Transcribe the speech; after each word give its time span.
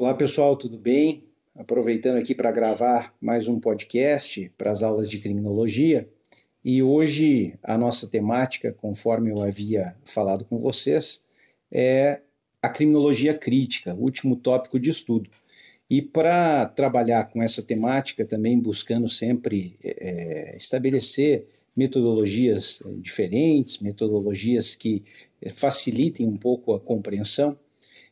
Olá 0.00 0.14
pessoal, 0.14 0.56
tudo 0.56 0.78
bem? 0.78 1.24
Aproveitando 1.54 2.16
aqui 2.16 2.34
para 2.34 2.50
gravar 2.50 3.14
mais 3.20 3.46
um 3.46 3.60
podcast 3.60 4.50
para 4.56 4.72
as 4.72 4.82
aulas 4.82 5.10
de 5.10 5.18
criminologia. 5.18 6.08
E 6.64 6.82
hoje 6.82 7.58
a 7.62 7.76
nossa 7.76 8.08
temática, 8.08 8.72
conforme 8.72 9.30
eu 9.30 9.42
havia 9.42 9.94
falado 10.06 10.46
com 10.46 10.58
vocês, 10.58 11.22
é 11.70 12.22
a 12.62 12.70
criminologia 12.70 13.36
crítica, 13.36 13.94
último 13.94 14.36
tópico 14.36 14.80
de 14.80 14.88
estudo. 14.88 15.28
E 15.90 16.00
para 16.00 16.64
trabalhar 16.64 17.24
com 17.24 17.42
essa 17.42 17.62
temática, 17.62 18.24
também 18.24 18.58
buscando 18.58 19.06
sempre 19.06 19.74
é, 19.84 20.56
estabelecer 20.56 21.46
metodologias 21.76 22.82
diferentes, 23.02 23.80
metodologias 23.80 24.74
que 24.74 25.04
facilitem 25.52 26.26
um 26.26 26.38
pouco 26.38 26.72
a 26.72 26.80
compreensão, 26.80 27.58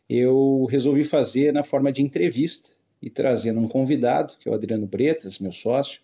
eu 0.08 0.66
resolvi 0.70 1.04
fazer 1.04 1.52
na 1.52 1.62
forma 1.62 1.92
de 1.92 2.02
entrevista 2.02 2.70
e 3.00 3.10
trazendo 3.10 3.60
um 3.60 3.68
convidado, 3.68 4.34
que 4.38 4.48
é 4.48 4.52
o 4.52 4.54
Adriano 4.54 4.86
Bretas, 4.86 5.38
meu 5.38 5.52
sócio, 5.52 6.00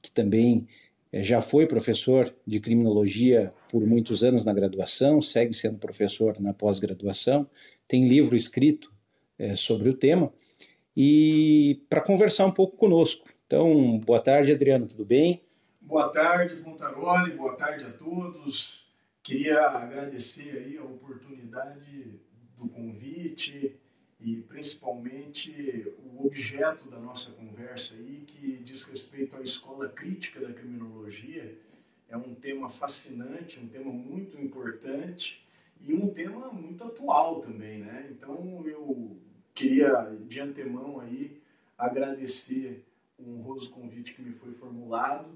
que 0.00 0.10
também 0.10 0.66
é, 1.12 1.22
já 1.22 1.40
foi 1.42 1.66
professor 1.66 2.32
de 2.46 2.60
criminologia 2.60 3.52
por 3.68 3.84
muitos 3.84 4.22
anos 4.22 4.44
na 4.44 4.52
graduação, 4.52 5.20
segue 5.20 5.52
sendo 5.52 5.78
professor 5.78 6.40
na 6.40 6.54
pós-graduação, 6.54 7.48
tem 7.86 8.08
livro 8.08 8.36
escrito 8.36 8.92
é, 9.38 9.54
sobre 9.54 9.88
o 9.88 9.94
tema, 9.94 10.32
e 10.96 11.82
para 11.88 12.00
conversar 12.00 12.46
um 12.46 12.52
pouco 12.52 12.76
conosco. 12.76 13.28
Então, 13.46 13.98
boa 13.98 14.20
tarde, 14.20 14.52
Adriano, 14.52 14.86
tudo 14.86 15.04
bem? 15.04 15.42
Boa 15.80 16.08
tarde, 16.08 16.54
Pontaroli, 16.56 17.32
boa 17.32 17.56
tarde 17.56 17.84
a 17.84 17.90
todos. 17.90 18.86
Queria 19.22 19.60
agradecer 19.60 20.64
aí 20.64 20.76
a 20.76 20.84
oportunidade 20.84 22.20
do 22.60 22.68
convite 22.68 23.74
e 24.20 24.36
principalmente 24.42 25.94
o 26.04 26.26
objeto 26.26 26.88
da 26.90 27.00
nossa 27.00 27.32
conversa 27.32 27.94
aí, 27.94 28.22
que 28.26 28.58
diz 28.58 28.82
respeito 28.82 29.34
à 29.36 29.40
escola 29.40 29.88
crítica 29.88 30.40
da 30.40 30.52
criminologia. 30.52 31.56
É 32.08 32.16
um 32.16 32.34
tema 32.34 32.68
fascinante, 32.68 33.58
um 33.58 33.68
tema 33.68 33.90
muito 33.90 34.38
importante 34.38 35.42
e 35.80 35.94
um 35.94 36.10
tema 36.10 36.52
muito 36.52 36.84
atual 36.84 37.40
também, 37.40 37.78
né? 37.78 38.08
Então 38.10 38.62
eu 38.66 39.16
queria 39.54 40.14
de 40.26 40.40
antemão 40.40 41.00
aí 41.00 41.40
agradecer 41.78 42.84
o 43.18 43.36
honroso 43.36 43.70
convite 43.70 44.14
que 44.14 44.22
me 44.22 44.32
foi 44.32 44.52
formulado 44.52 45.30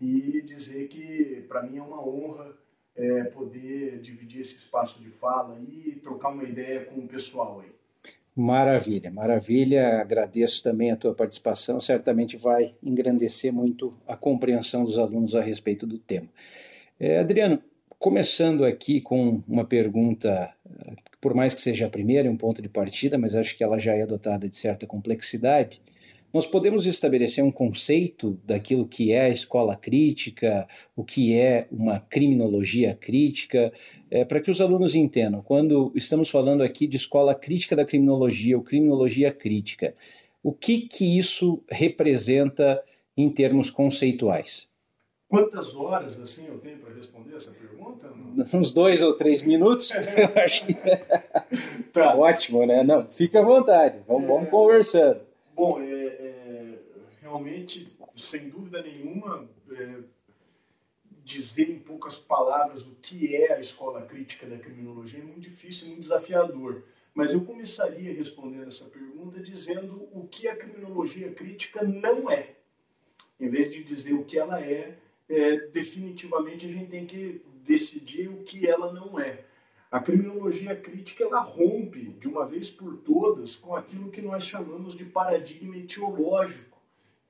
e 0.00 0.42
dizer 0.42 0.88
que 0.88 1.44
para 1.46 1.62
mim 1.62 1.76
é 1.76 1.82
uma 1.82 2.04
honra 2.04 2.56
é, 2.96 3.24
poder 3.24 4.00
dividir 4.00 4.40
esse 4.40 4.56
espaço 4.56 5.02
de 5.02 5.10
fala 5.10 5.60
e 5.60 5.98
trocar 6.02 6.30
uma 6.30 6.44
ideia 6.44 6.84
com 6.84 7.00
o 7.00 7.08
pessoal 7.08 7.60
aí. 7.60 7.72
Maravilha, 8.36 9.12
maravilha. 9.12 10.00
Agradeço 10.00 10.62
também 10.62 10.90
a 10.90 10.96
tua 10.96 11.14
participação. 11.14 11.80
Certamente 11.80 12.36
vai 12.36 12.74
engrandecer 12.82 13.52
muito 13.52 13.92
a 14.06 14.16
compreensão 14.16 14.84
dos 14.84 14.98
alunos 14.98 15.36
a 15.36 15.40
respeito 15.40 15.86
do 15.86 15.98
tema. 15.98 16.28
É, 16.98 17.18
Adriano, 17.18 17.62
começando 17.98 18.64
aqui 18.64 19.00
com 19.00 19.40
uma 19.46 19.64
pergunta, 19.64 20.52
por 21.20 21.32
mais 21.32 21.54
que 21.54 21.60
seja 21.60 21.86
a 21.86 21.90
primeira, 21.90 22.30
um 22.30 22.36
ponto 22.36 22.60
de 22.60 22.68
partida, 22.68 23.16
mas 23.16 23.36
acho 23.36 23.56
que 23.56 23.62
ela 23.62 23.78
já 23.78 23.94
é 23.94 24.04
dotada 24.04 24.48
de 24.48 24.56
certa 24.56 24.84
complexidade. 24.84 25.80
Nós 26.34 26.48
podemos 26.48 26.84
estabelecer 26.84 27.44
um 27.44 27.52
conceito 27.52 28.40
daquilo 28.44 28.88
que 28.88 29.12
é 29.12 29.26
a 29.26 29.28
escola 29.28 29.76
crítica, 29.76 30.66
o 30.96 31.04
que 31.04 31.38
é 31.38 31.68
uma 31.70 32.00
criminologia 32.00 32.92
crítica, 32.92 33.72
é, 34.10 34.24
para 34.24 34.40
que 34.40 34.50
os 34.50 34.60
alunos 34.60 34.96
entendam. 34.96 35.40
Quando 35.40 35.92
estamos 35.94 36.28
falando 36.28 36.64
aqui 36.64 36.88
de 36.88 36.96
escola 36.96 37.36
crítica 37.36 37.76
da 37.76 37.84
criminologia, 37.84 38.56
ou 38.56 38.64
criminologia 38.64 39.30
crítica, 39.30 39.94
o 40.42 40.52
que, 40.52 40.80
que 40.88 41.16
isso 41.16 41.62
representa 41.70 42.82
em 43.16 43.30
termos 43.30 43.70
conceituais? 43.70 44.68
Quantas 45.28 45.72
horas 45.76 46.20
assim 46.20 46.48
eu 46.48 46.58
tenho 46.58 46.78
para 46.78 46.94
responder 46.94 47.36
essa 47.36 47.52
pergunta? 47.52 48.12
Uns 48.52 48.74
dois 48.74 49.04
ou 49.04 49.12
três 49.12 49.40
minutos? 49.42 49.92
eu 49.94 50.42
acho 50.42 50.66
que 50.66 50.74
tá. 51.92 52.16
ótimo, 52.16 52.66
né? 52.66 52.82
Não, 52.82 53.08
fica 53.08 53.38
à 53.38 53.44
vontade, 53.44 54.00
vamos, 54.08 54.24
é... 54.24 54.26
vamos 54.26 54.50
conversando. 54.50 55.20
Bom, 55.56 55.80
é, 55.80 55.84
é, 55.84 56.23
realmente, 57.34 57.92
sem 58.14 58.48
dúvida 58.48 58.80
nenhuma, 58.80 59.48
é, 59.72 60.02
dizer 61.24 61.68
em 61.68 61.80
poucas 61.80 62.16
palavras 62.16 62.82
o 62.82 62.94
que 63.02 63.34
é 63.34 63.54
a 63.54 63.60
escola 63.60 64.02
crítica 64.02 64.46
da 64.46 64.58
criminologia 64.58 65.20
é 65.20 65.24
muito 65.24 65.40
difícil, 65.40 65.88
muito 65.88 66.00
desafiador. 66.00 66.84
Mas 67.12 67.32
eu 67.32 67.44
começaria 67.44 68.12
respondendo 68.12 68.68
essa 68.68 68.86
pergunta 68.86 69.40
dizendo 69.40 70.08
o 70.12 70.28
que 70.28 70.46
a 70.46 70.56
criminologia 70.56 71.32
crítica 71.32 71.82
não 71.82 72.30
é. 72.30 72.54
Em 73.40 73.48
vez 73.48 73.68
de 73.70 73.82
dizer 73.82 74.14
o 74.14 74.24
que 74.24 74.38
ela 74.38 74.60
é, 74.60 74.96
é 75.28 75.56
definitivamente 75.68 76.66
a 76.66 76.68
gente 76.68 76.88
tem 76.88 77.04
que 77.04 77.42
decidir 77.64 78.28
o 78.28 78.42
que 78.42 78.68
ela 78.68 78.92
não 78.92 79.18
é. 79.18 79.44
A 79.90 80.00
criminologia 80.00 80.74
crítica 80.76 81.24
ela 81.24 81.40
rompe 81.40 82.10
de 82.18 82.28
uma 82.28 82.44
vez 82.44 82.70
por 82.70 82.96
todas 82.98 83.56
com 83.56 83.74
aquilo 83.74 84.10
que 84.10 84.20
nós 84.20 84.44
chamamos 84.44 84.94
de 84.94 85.04
paradigma 85.04 85.76
etiológico, 85.76 86.73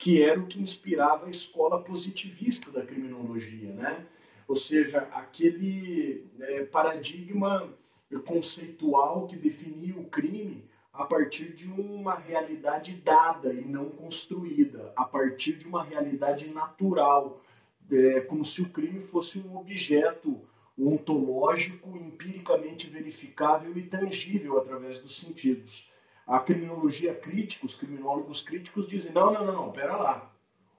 que 0.05 0.23
era 0.23 0.39
o 0.39 0.47
que 0.47 0.61
inspirava 0.61 1.25
a 1.25 1.31
escola 1.31 1.83
positivista 1.83 2.71
da 2.71 2.85
criminologia, 2.85 3.73
né? 3.73 4.05
Ou 4.47 4.55
seja, 4.55 4.99
aquele 5.13 6.31
é, 6.41 6.63
paradigma 6.65 7.73
conceitual 8.27 9.27
que 9.27 9.35
definia 9.35 9.99
o 9.99 10.05
crime 10.05 10.69
a 10.93 11.07
partir 11.07 11.55
de 11.55 11.67
uma 11.71 12.17
realidade 12.17 12.97
dada 12.97 13.55
e 13.55 13.65
não 13.65 13.89
construída, 13.89 14.93
a 14.95 15.07
partir 15.07 15.55
de 15.55 15.67
uma 15.67 15.83
realidade 15.83 16.49
natural, 16.49 17.41
é, 17.91 18.21
como 18.21 18.45
se 18.45 18.61
o 18.61 18.69
crime 18.69 19.01
fosse 19.01 19.39
um 19.39 19.57
objeto 19.57 20.39
ontológico, 20.79 21.97
empiricamente 21.97 22.91
verificável 22.91 23.73
e 23.75 23.83
tangível 23.83 24.59
através 24.59 24.99
dos 24.99 25.17
sentidos. 25.17 25.94
A 26.27 26.39
criminologia 26.39 27.15
crítica, 27.15 27.67
os 27.67 27.75
criminólogos 27.75 28.43
críticos 28.43 28.87
dizem: 28.87 29.13
não, 29.13 29.33
não, 29.33 29.45
não, 29.45 29.53
não, 29.53 29.73
pera 29.73 29.97
lá. 29.97 30.31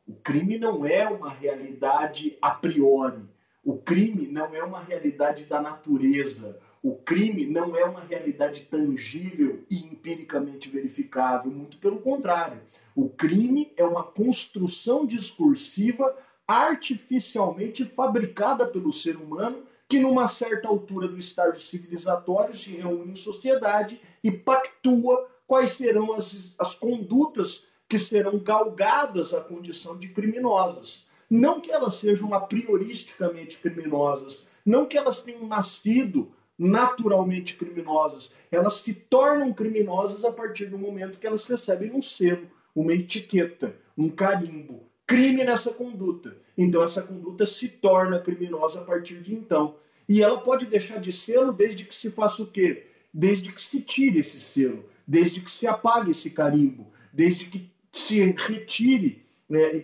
O 0.07 0.13
crime 0.13 0.57
não 0.57 0.85
é 0.85 1.07
uma 1.07 1.29
realidade 1.29 2.38
a 2.41 2.51
priori. 2.51 3.23
O 3.63 3.78
crime 3.78 4.28
não 4.28 4.53
é 4.53 4.63
uma 4.63 4.81
realidade 4.81 5.45
da 5.45 5.59
natureza. 5.59 6.59
O 6.83 6.95
crime 6.95 7.45
não 7.45 7.75
é 7.75 7.83
uma 7.83 8.01
realidade 8.01 8.61
tangível 8.61 9.63
e 9.72 9.85
empiricamente 9.85 10.69
verificável. 10.69 11.51
Muito 11.51 11.77
pelo 11.77 12.00
contrário. 12.00 12.62
O 12.95 13.09
crime 13.09 13.73
é 13.75 13.83
uma 13.83 14.03
construção 14.03 15.06
discursiva 15.06 16.16
artificialmente 16.47 17.83
fabricada 17.85 18.67
pelo 18.67 18.91
ser 18.91 19.17
humano 19.17 19.63
que 19.88 20.00
numa 20.00 20.27
certa 20.27 20.67
altura 20.67 21.07
do 21.07 21.17
estágio 21.17 21.62
civilizatório 21.62 22.53
se 22.53 22.75
reúne 22.75 23.12
em 23.12 23.16
sociedade 23.16 24.00
e 24.23 24.31
pactua 24.31 25.27
quais 25.47 25.72
serão 25.72 26.13
as, 26.13 26.56
as 26.57 26.75
condutas 26.75 27.67
que 27.88 27.97
serão 27.97 28.39
galgadas 28.39 29.33
à 29.33 29.41
condição 29.41 29.97
de 29.97 30.09
criminosas. 30.09 31.07
Não 31.29 31.59
que 31.59 31.72
elas 31.72 31.95
sejam 31.95 32.33
a 32.33 32.39
prioristicamente 32.39 33.57
criminosas, 33.57 34.45
não 34.66 34.85
que 34.85 34.97
elas 34.97 35.22
tenham 35.22 35.47
nascido 35.47 36.31
naturalmente 36.57 37.56
criminosas, 37.56 38.35
elas 38.50 38.75
se 38.75 38.94
tornam 38.94 39.53
criminosas 39.53 40.23
a 40.23 40.31
partir 40.31 40.67
do 40.67 40.78
momento 40.78 41.19
que 41.19 41.28
elas 41.28 41.45
recebem 41.45 41.91
um 41.91 42.01
selo, 42.01 42.47
uma 42.73 42.94
etiqueta, 42.94 43.75
um 43.97 44.09
carimbo, 44.09 44.89
crime 45.06 45.44
nessa 45.44 45.73
conduta. 45.73 46.35
Então 46.57 46.83
essa 46.83 47.01
conduta 47.01 47.45
se 47.45 47.69
torna 47.69 48.19
criminosa 48.19 48.81
a 48.81 48.83
partir 48.83 49.22
de 49.22 49.33
então. 49.33 49.75
E 50.07 50.23
ela 50.23 50.39
pode 50.39 50.66
deixar 50.66 51.00
de 51.00 51.12
selo 51.12 51.51
desde 51.51 51.83
que 51.83 51.94
se 51.94 52.12
faça 52.12 52.41
o 52.41 52.47
quê? 52.47 52.88
Desde 53.13 53.51
que 53.51 53.62
se 53.62 53.81
tire 53.81 54.19
esse 54.19 54.39
selo, 54.39 54.85
desde 55.08 55.42
que 55.42 55.52
se 55.52 55.68
apague 55.68 56.12
esse 56.12 56.31
carimbo, 56.31 56.88
desde 57.13 57.46
que 57.46 57.69
se 57.92 58.19
retire 58.19 59.24
né, 59.50 59.84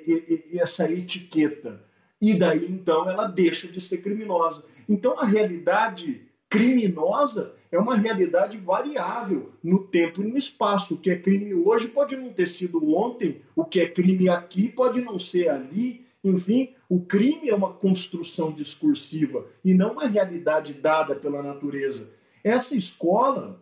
essa 0.53 0.91
etiqueta. 0.91 1.83
E 2.21 2.33
daí 2.33 2.65
então 2.69 3.09
ela 3.09 3.27
deixa 3.27 3.68
de 3.68 3.79
ser 3.81 3.97
criminosa. 3.97 4.65
Então 4.88 5.19
a 5.19 5.25
realidade 5.25 6.21
criminosa 6.50 7.56
é 7.71 7.79
uma 7.79 7.95
realidade 7.95 8.57
variável 8.57 9.53
no 9.63 9.79
tempo 9.79 10.21
e 10.21 10.27
no 10.27 10.38
espaço. 10.38 10.95
O 10.95 10.97
que 10.97 11.09
é 11.09 11.15
crime 11.15 11.53
hoje 11.53 11.88
pode 11.88 12.17
não 12.17 12.33
ter 12.33 12.47
sido 12.47 12.94
ontem, 12.94 13.41
o 13.56 13.63
que 13.63 13.79
é 13.79 13.88
crime 13.88 14.27
aqui 14.27 14.67
pode 14.67 15.01
não 15.01 15.17
ser 15.17 15.50
ali. 15.50 16.06
Enfim, 16.24 16.75
o 16.88 17.00
crime 17.00 17.50
é 17.50 17.56
uma 17.56 17.74
construção 17.74 18.51
discursiva 18.51 19.47
e 19.63 19.74
não 19.74 19.94
uma 19.94 20.06
realidade 20.06 20.74
dada 20.74 21.15
pela 21.15 21.41
natureza. 21.41 22.12
Essa 22.44 22.75
escola 22.75 23.59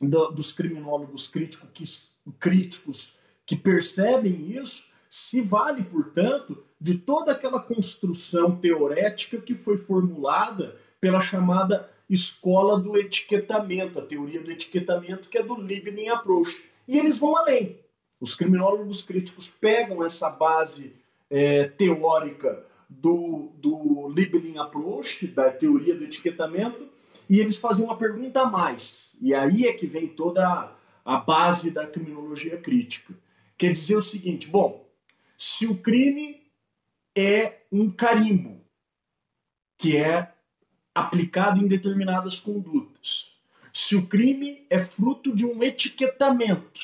do, 0.00 0.30
dos 0.30 0.52
criminólogos 0.52 1.28
crítico 1.28 1.66
que, 1.68 1.84
críticos 2.38 3.16
que 3.44 3.56
percebem 3.56 4.50
isso 4.52 4.86
se 5.08 5.40
vale, 5.40 5.82
portanto, 5.82 6.62
de 6.80 6.98
toda 6.98 7.32
aquela 7.32 7.60
construção 7.60 8.56
teorética 8.56 9.38
que 9.38 9.54
foi 9.54 9.76
formulada 9.76 10.76
pela 11.00 11.20
chamada 11.20 11.90
escola 12.08 12.78
do 12.78 12.96
etiquetamento, 12.96 13.98
a 13.98 14.02
teoria 14.02 14.42
do 14.42 14.50
etiquetamento, 14.50 15.28
que 15.28 15.38
é 15.38 15.42
do 15.42 15.60
Liebniz 15.60 16.08
Approach. 16.10 16.62
E 16.86 16.98
eles 16.98 17.18
vão 17.18 17.36
além. 17.36 17.78
Os 18.20 18.34
criminólogos 18.34 19.02
críticos 19.02 19.48
pegam 19.48 20.04
essa 20.04 20.30
base 20.30 20.94
é, 21.30 21.64
teórica 21.68 22.64
do, 22.88 23.50
do 23.56 24.08
Liebling 24.08 24.58
Approach, 24.58 25.26
da 25.26 25.50
teoria 25.50 25.94
do 25.94 26.04
etiquetamento, 26.04 26.88
e 27.28 27.40
eles 27.40 27.56
fazem 27.56 27.84
uma 27.84 27.96
pergunta 27.96 28.42
a 28.42 28.46
mais. 28.46 29.16
E 29.20 29.34
aí 29.34 29.66
é 29.66 29.72
que 29.72 29.86
vem 29.86 30.08
toda 30.08 30.72
a, 31.04 31.16
base 31.16 31.70
da 31.70 31.86
criminologia 31.86 32.56
crítica. 32.58 33.14
Quer 33.56 33.72
dizer 33.72 33.96
o 33.96 34.02
seguinte: 34.02 34.48
bom, 34.48 34.88
se 35.36 35.66
o 35.66 35.76
crime 35.76 36.42
é 37.16 37.62
um 37.70 37.90
carimbo 37.90 38.60
que 39.78 39.96
é 39.96 40.32
aplicado 40.94 41.60
em 41.60 41.66
determinadas 41.66 42.40
condutas, 42.40 43.32
se 43.72 43.94
o 43.94 44.06
crime 44.06 44.66
é 44.70 44.78
fruto 44.78 45.34
de 45.34 45.44
um 45.44 45.62
etiquetamento, 45.62 46.80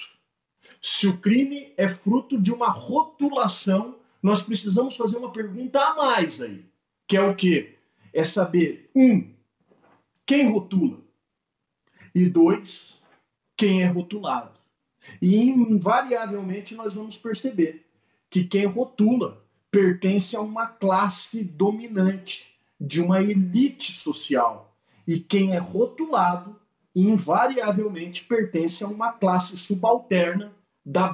se 0.81 1.07
o 1.07 1.19
crime 1.19 1.73
é 1.77 1.89
fruto 1.89 2.41
de 2.41 2.53
uma 2.53 2.69
rotulação, 2.71 3.99
nós 4.23 4.43
precisamos 4.43 4.97
fazer 4.97 5.17
uma 5.17 5.33
pergunta 5.33 5.81
a 5.81 5.95
mais 5.95 6.41
aí, 6.41 6.65
que 7.07 7.17
é 7.17 7.23
o 7.23 7.35
quê? 7.35 7.79
É 8.13 8.23
saber, 8.23 8.91
um, 8.95 9.33
quem 10.33 10.51
rotula? 10.51 10.99
E 12.15 12.25
dois, 12.25 12.99
quem 13.55 13.83
é 13.83 13.87
rotulado? 13.87 14.59
E 15.21 15.37
invariavelmente 15.37 16.75
nós 16.75 16.95
vamos 16.95 17.19
perceber 17.19 17.85
que 18.31 18.43
quem 18.43 18.65
rotula 18.65 19.45
pertence 19.71 20.35
a 20.35 20.41
uma 20.41 20.67
classe 20.67 21.45
dominante, 21.45 22.47
de 22.81 23.03
uma 23.03 23.21
elite 23.21 23.93
social. 23.93 24.75
E 25.07 25.21
quem 25.21 25.53
é 25.55 25.59
rotulado, 25.59 26.59
invariavelmente 26.97 28.25
pertence 28.25 28.83
a 28.83 28.89
uma 28.89 29.13
classe 29.13 29.55
subalterna 29.59 30.51
da, 30.83 31.11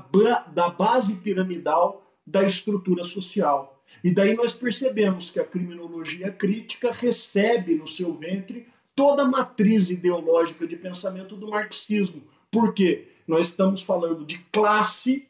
da 0.55 0.71
base 0.71 1.17
piramidal 1.17 2.09
da 2.25 2.45
estrutura 2.45 3.03
social. 3.03 3.83
E 4.05 4.13
daí 4.13 4.37
nós 4.37 4.53
percebemos 4.53 5.29
que 5.29 5.41
a 5.41 5.45
criminologia 5.45 6.31
crítica 6.31 6.93
recebe 6.93 7.75
no 7.75 7.89
seu 7.89 8.15
ventre 8.15 8.69
toda 8.99 9.23
a 9.23 9.29
matriz 9.29 9.91
ideológica 9.91 10.67
de 10.67 10.75
pensamento 10.75 11.37
do 11.37 11.47
marxismo. 11.47 12.21
Por 12.51 12.75
quê? 12.75 13.07
Nós 13.29 13.47
estamos 13.47 13.85
falando 13.85 14.25
de 14.25 14.39
classe 14.51 15.29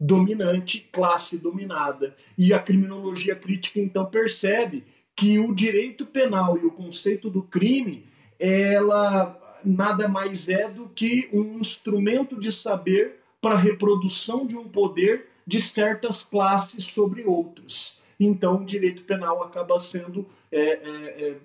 dominante, 0.00 0.88
classe 0.90 1.36
dominada. 1.36 2.16
E 2.38 2.54
a 2.54 2.58
criminologia 2.58 3.36
crítica 3.36 3.80
então 3.80 4.06
percebe 4.06 4.82
que 5.14 5.38
o 5.38 5.54
direito 5.54 6.06
penal 6.06 6.56
e 6.56 6.64
o 6.64 6.70
conceito 6.70 7.28
do 7.28 7.42
crime, 7.42 8.02
ela 8.40 9.38
nada 9.62 10.08
mais 10.08 10.48
é 10.48 10.66
do 10.66 10.88
que 10.88 11.28
um 11.34 11.58
instrumento 11.58 12.40
de 12.40 12.50
saber 12.50 13.16
para 13.42 13.56
a 13.56 13.58
reprodução 13.58 14.46
de 14.46 14.56
um 14.56 14.66
poder 14.66 15.26
de 15.46 15.60
certas 15.60 16.22
classes 16.22 16.86
sobre 16.86 17.24
outras. 17.24 18.00
Então, 18.18 18.62
o 18.62 18.64
direito 18.64 19.02
penal 19.02 19.42
acaba 19.42 19.78
sendo 19.78 20.26
é, 20.50 20.60
é, 20.60 21.28
é, 21.28 21.36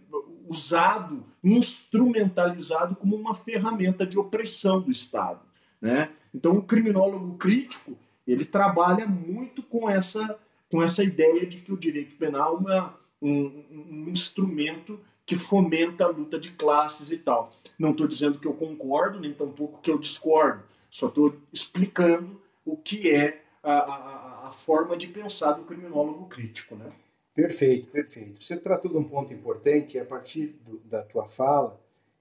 usado, 0.47 1.23
instrumentalizado 1.43 2.95
como 2.95 3.15
uma 3.15 3.33
ferramenta 3.33 4.05
de 4.05 4.19
opressão 4.19 4.81
do 4.81 4.91
Estado. 4.91 5.39
Né? 5.81 6.09
Então, 6.33 6.53
o 6.53 6.63
criminólogo 6.63 7.37
crítico 7.37 7.97
ele 8.27 8.45
trabalha 8.45 9.07
muito 9.07 9.63
com 9.63 9.89
essa, 9.89 10.37
com 10.69 10.81
essa 10.81 11.03
ideia 11.03 11.45
de 11.45 11.57
que 11.57 11.73
o 11.73 11.77
direito 11.77 12.15
penal 12.15 12.55
é 12.55 12.59
uma, 12.59 12.99
um, 13.21 13.63
um 13.71 14.09
instrumento 14.09 14.99
que 15.25 15.35
fomenta 15.35 16.05
a 16.05 16.09
luta 16.09 16.39
de 16.39 16.51
classes 16.51 17.11
e 17.11 17.17
tal. 17.17 17.51
Não 17.77 17.91
estou 17.91 18.07
dizendo 18.07 18.39
que 18.39 18.47
eu 18.47 18.53
concordo, 18.53 19.19
nem 19.19 19.33
tampouco 19.33 19.81
que 19.81 19.89
eu 19.89 19.97
discordo. 19.97 20.63
Só 20.89 21.07
estou 21.07 21.35
explicando 21.53 22.41
o 22.65 22.75
que 22.75 23.09
é 23.09 23.43
a, 23.63 23.73
a, 23.73 24.47
a, 24.47 24.51
forma 24.51 24.97
de 24.97 25.07
pensar 25.07 25.53
do 25.53 25.63
criminólogo 25.63 26.25
crítico, 26.25 26.75
né? 26.75 26.89
Perfeito, 27.33 27.89
perfeito. 27.89 28.43
Você 28.43 28.57
tratou 28.57 28.91
de 28.91 28.97
um 28.97 29.03
ponto 29.03 29.33
importante 29.33 29.97
a 29.97 30.05
partir 30.05 30.59
do, 30.65 30.79
da 30.79 31.01
tua 31.03 31.25
fala. 31.25 31.79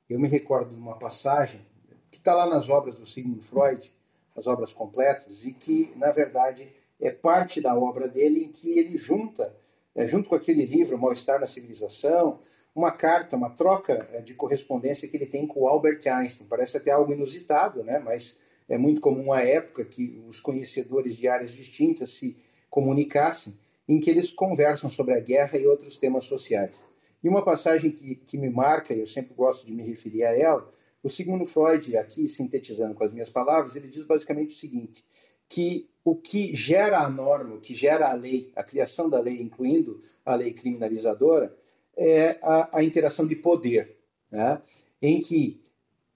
Eu 0.09 0.21
me 0.21 0.29
recordo 0.29 0.73
de 0.73 0.81
uma 0.81 0.99
passagem 0.99 1.67
que 2.11 2.19
está 2.19 2.35
lá 2.35 2.47
nas 2.47 2.69
obras 2.69 2.95
do 2.95 3.07
Sigmund 3.07 3.45
Freud, 3.45 3.93
as 4.37 4.47
obras 4.47 4.73
completas, 4.73 5.45
e 5.45 5.53
que, 5.53 5.93
na 5.97 6.11
verdade, 6.11 6.73
é 7.01 7.11
parte 7.11 7.61
da 7.61 7.75
obra 7.75 8.09
dele 8.09 8.45
em 8.45 8.49
que 8.49 8.79
ele 8.79 8.97
junta, 8.97 9.55
é, 9.95 10.07
junto 10.07 10.29
com 10.29 10.35
aquele 10.35 10.65
livro, 10.65 10.99
Mal-Estar 10.99 11.41
na 11.41 11.47
Civilização, 11.47 12.41
uma 12.75 12.93
carta, 12.93 13.37
uma 13.37 13.51
troca 13.51 14.09
é, 14.13 14.21
de 14.21 14.35
correspondência 14.35 15.09
que 15.09 15.17
ele 15.17 15.27
tem 15.27 15.47
com 15.47 15.61
o 15.61 15.69
Albert 15.69 16.01
Einstein. 16.07 16.47
Parece 16.47 16.77
até 16.77 16.93
algo 16.93 17.13
inusitado, 17.13 17.83
né? 17.83 17.99
mas 17.99 18.39
é 18.69 18.79
muito 18.79 19.01
comum 19.01 19.33
à 19.33 19.43
época 19.43 19.85
que 19.85 20.23
os 20.29 20.39
conhecedores 20.39 21.17
de 21.17 21.27
áreas 21.27 21.51
distintas 21.51 22.11
se 22.11 22.37
comunicassem, 22.69 23.59
em 23.91 23.99
que 23.99 24.09
eles 24.09 24.31
conversam 24.31 24.89
sobre 24.89 25.15
a 25.15 25.21
guerra 25.21 25.59
e 25.59 25.67
outros 25.67 25.99
temas 25.99 26.25
sociais. 26.25 26.87
E 27.25 27.29
uma 27.29 27.45
passagem 27.45 27.91
que, 27.91 28.15
que 28.15 28.39
me 28.39 28.49
marca, 28.49 28.95
e 28.95 29.01
eu 29.01 29.07
sempre 29.07 29.35
gosto 29.35 29.67
de 29.67 29.73
me 29.73 29.83
referir 29.83 30.23
a 30.23 30.33
ela, 30.33 30.71
o 31.03 31.09
Sigmund 31.09 31.45
Freud, 31.45 31.97
aqui 31.97 32.29
sintetizando 32.29 32.95
com 32.95 33.03
as 33.03 33.11
minhas 33.11 33.29
palavras, 33.29 33.75
ele 33.75 33.89
diz 33.89 34.05
basicamente 34.05 34.55
o 34.55 34.57
seguinte, 34.57 35.05
que 35.49 35.91
o 36.05 36.15
que 36.15 36.55
gera 36.55 37.01
a 37.01 37.11
norma, 37.11 37.57
o 37.57 37.61
que 37.61 37.75
gera 37.75 38.09
a 38.09 38.15
lei, 38.15 38.53
a 38.55 38.63
criação 38.63 39.11
da 39.11 39.19
lei, 39.21 39.43
incluindo 39.43 39.99
a 40.25 40.37
lei 40.37 40.53
criminalizadora, 40.53 41.53
é 41.97 42.39
a, 42.43 42.79
a 42.79 42.85
interação 42.85 43.27
de 43.27 43.35
poder, 43.35 43.97
né? 44.31 44.63
em 45.03 45.19
que 45.19 45.61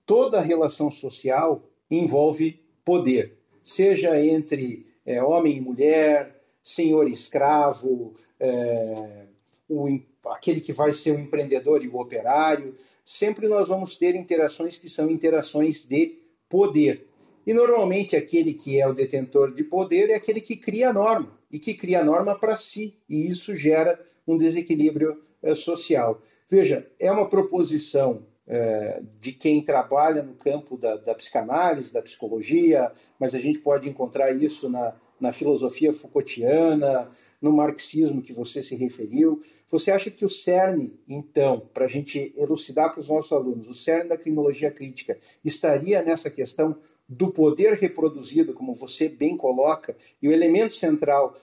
toda 0.07 0.41
relação 0.41 0.93
social 0.93 1.69
envolve 1.91 2.63
poder, 2.85 3.37
seja 3.65 4.25
entre 4.25 4.87
é, 5.05 5.21
homem 5.21 5.57
e 5.57 5.61
mulher, 5.61 6.44
senhor 6.65 7.07
escravo, 7.07 8.15
é, 8.41 9.27
o, 9.69 10.01
aquele 10.29 10.61
que 10.61 10.73
vai 10.73 10.95
ser 10.95 11.15
o 11.15 11.21
empreendedor 11.21 11.85
e 11.85 11.89
o 11.89 12.01
operário. 12.01 12.75
Sempre 13.05 13.47
nós 13.47 13.69
vamos 13.69 13.99
ter 13.99 14.15
interações 14.15 14.79
que 14.79 14.89
são 14.89 15.11
interações 15.11 15.85
de 15.85 16.19
poder. 16.49 17.07
E 17.47 17.53
normalmente 17.53 18.17
aquele 18.17 18.55
que 18.55 18.81
é 18.81 18.89
o 18.89 18.95
detentor 18.95 19.53
de 19.53 19.63
poder 19.63 20.09
é 20.09 20.15
aquele 20.15 20.41
que 20.41 20.57
cria 20.57 20.89
a 20.89 20.93
norma 20.95 21.39
e 21.51 21.59
que 21.59 21.75
cria 21.75 22.01
a 22.01 22.05
norma 22.05 22.37
para 22.37 22.57
si, 22.57 22.97
e 23.09 23.29
isso 23.29 23.55
gera 23.55 24.01
um 24.27 24.37
desequilíbrio 24.37 25.21
é, 25.43 25.55
social. 25.55 26.21
Veja, 26.49 26.91
é 26.99 27.13
uma 27.13 27.29
proposição 27.29 28.23
é, 28.47 29.03
de 29.21 29.33
quem 29.33 29.63
trabalha 29.63 30.23
no 30.23 30.35
campo 30.35 30.77
da, 30.77 30.97
da, 30.97 31.15
psicanálise, 31.15 31.93
da 31.93 32.03
psicologia, 32.03 32.91
mas 33.21 33.35
a 33.35 33.39
gente 33.39 33.59
pode 33.59 33.89
encontrar 33.89 34.33
isso 34.33 34.69
na, 34.69 34.95
na 35.25 35.33
filosofia 35.33 35.93
Foucaultiana, 35.95 37.09
no 37.41 37.51
marxismo 37.51 38.21
que 38.21 38.33
você 38.33 38.63
se 38.63 38.77
referiu. 38.77 39.41
Você 39.69 39.91
acha 39.91 40.11
que 40.11 40.25
o 40.25 40.29
cerne, 40.29 40.93
então, 41.09 41.69
para 41.73 41.87
a 41.87 41.89
gente 41.89 42.33
elucidar 42.37 42.91
para 42.91 43.01
os 43.01 43.09
nossos 43.09 43.33
alunos, 43.33 43.69
o 43.69 43.75
cerne 43.75 44.09
da 44.09 44.19
criminologia 44.19 44.71
crítica 44.71 45.19
estaria 45.43 46.03
nessa 46.03 46.29
questão 46.31 46.77
do 47.09 47.31
poder 47.31 47.75
reproduzido, 47.75 48.53
como 48.53 48.75
você 48.75 49.09
bem 49.09 49.37
coloca, 49.37 49.97
e 50.21 50.29
o 50.29 50.33
elemento 50.33 50.75
central 50.75 51.35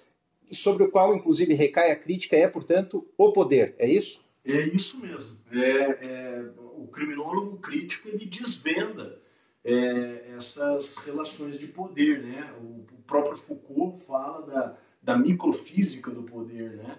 sobre 0.51 0.83
o 0.83 0.91
qual, 0.91 1.15
inclusive, 1.15 1.53
recai 1.55 1.91
a 1.91 1.95
crítica 1.95 2.35
é, 2.35 2.47
portanto, 2.47 3.07
o 3.17 3.31
poder. 3.31 3.73
É 3.79 3.87
isso? 3.87 4.23
É 4.45 4.61
isso 4.61 4.99
mesmo. 5.01 5.37
É, 5.51 5.59
é 5.59 6.45
o 6.77 6.87
criminólogo 6.87 7.57
crítico 7.57 8.09
ele 8.09 8.25
desvenda 8.25 9.20
é, 9.63 10.33
essas 10.35 10.97
relações 10.97 11.59
de 11.59 11.67
poder, 11.67 12.23
né? 12.23 12.51
O, 12.61 12.85
o, 12.95 13.03
próprio 13.05 13.35
Foucault 13.35 14.03
fala 14.03 14.41
da, 14.41 14.77
da 15.01 15.17
microfísica 15.17 16.09
do 16.09 16.23
poder, 16.23 16.77
né? 16.77 16.97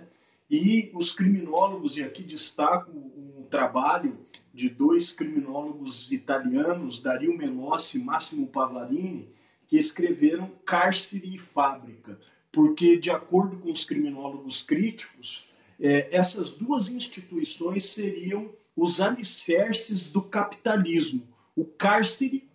E 0.50 0.90
os 0.94 1.12
criminólogos, 1.12 1.96
e 1.96 2.02
aqui 2.02 2.22
destaco 2.22 2.90
um 2.90 3.44
trabalho 3.48 4.18
de 4.52 4.68
dois 4.68 5.10
criminólogos 5.10 6.12
italianos, 6.12 7.00
Dario 7.00 7.36
Melossi 7.36 7.98
e 7.98 8.04
Massimo 8.04 8.46
Pavarini, 8.46 9.30
que 9.66 9.76
escreveram 9.76 10.50
Cárcere 10.66 11.34
e 11.34 11.38
Fábrica, 11.38 12.20
porque, 12.50 12.98
de 12.98 13.10
acordo 13.10 13.56
com 13.56 13.72
os 13.72 13.84
criminólogos 13.84 14.62
críticos, 14.62 15.48
é, 15.80 16.14
essas 16.14 16.50
duas 16.50 16.90
instituições 16.90 17.86
seriam 17.90 18.50
os 18.76 19.00
alicerces 19.00 20.12
do 20.12 20.22
capitalismo, 20.22 21.26
o 21.56 21.64
cárcere, 21.64 22.48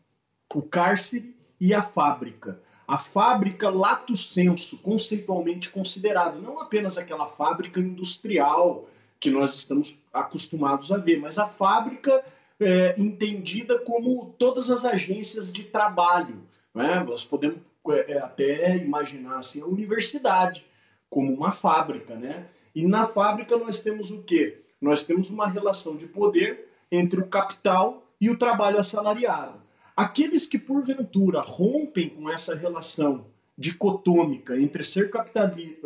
o 0.54 0.62
cárcere 0.62 1.36
e 1.60 1.74
a 1.74 1.82
fábrica. 1.82 2.60
A 2.88 2.98
fábrica 2.98 3.70
lato 3.70 4.16
senso, 4.16 4.77
conceitualmente 4.77 5.70
considerada, 5.70 6.39
não 6.39 6.62
apenas 6.62 6.98
aquela 6.98 7.27
fábrica 7.27 7.80
industrial 7.80 8.88
que 9.20 9.30
nós 9.30 9.56
estamos 9.56 9.98
acostumados 10.13 10.92
a 10.92 10.98
ver, 10.98 11.20
mas 11.20 11.38
a 11.38 11.48
fábrica 11.48 12.24
é, 12.60 12.96
entendida 12.98 13.77
como 13.80 14.34
todas 14.38 14.70
as 14.70 14.86
agências 14.86 15.51
de 15.51 15.63
trabalho. 15.63 16.42
Né? 16.74 17.04
Nós 17.04 17.25
podemos 17.25 17.60
é, 17.89 18.13
é, 18.13 18.18
até 18.20 18.77
imaginar 18.77 19.39
assim, 19.39 19.62
a 19.62 19.66
universidade 19.66 20.66
como 21.10 21.34
uma 21.34 21.51
fábrica. 21.51 22.16
Né? 22.16 22.48
E 22.74 22.88
na 22.88 23.06
fábrica 23.06 23.58
nós 23.58 23.80
temos 23.80 24.12
o 24.12 24.24
quê? 24.24 24.62
Nós 24.80 25.06
temos 25.06 25.30
uma 25.30 25.48
relação 25.48 25.98
de 25.98 26.08
poder 26.08 26.70
entre 26.92 27.20
o 27.20 27.27
capital 27.27 28.04
e 28.20 28.30
o 28.30 28.38
trabalho 28.38 28.80
assalariado. 28.80 29.67
Aqueles 29.98 30.46
que, 30.46 30.60
porventura, 30.60 31.42
rompem 31.42 32.08
com 32.10 32.30
essa 32.30 32.54
relação 32.54 33.25
dicotômica 33.58 34.56
entre 34.56 34.84
ser, 34.84 35.10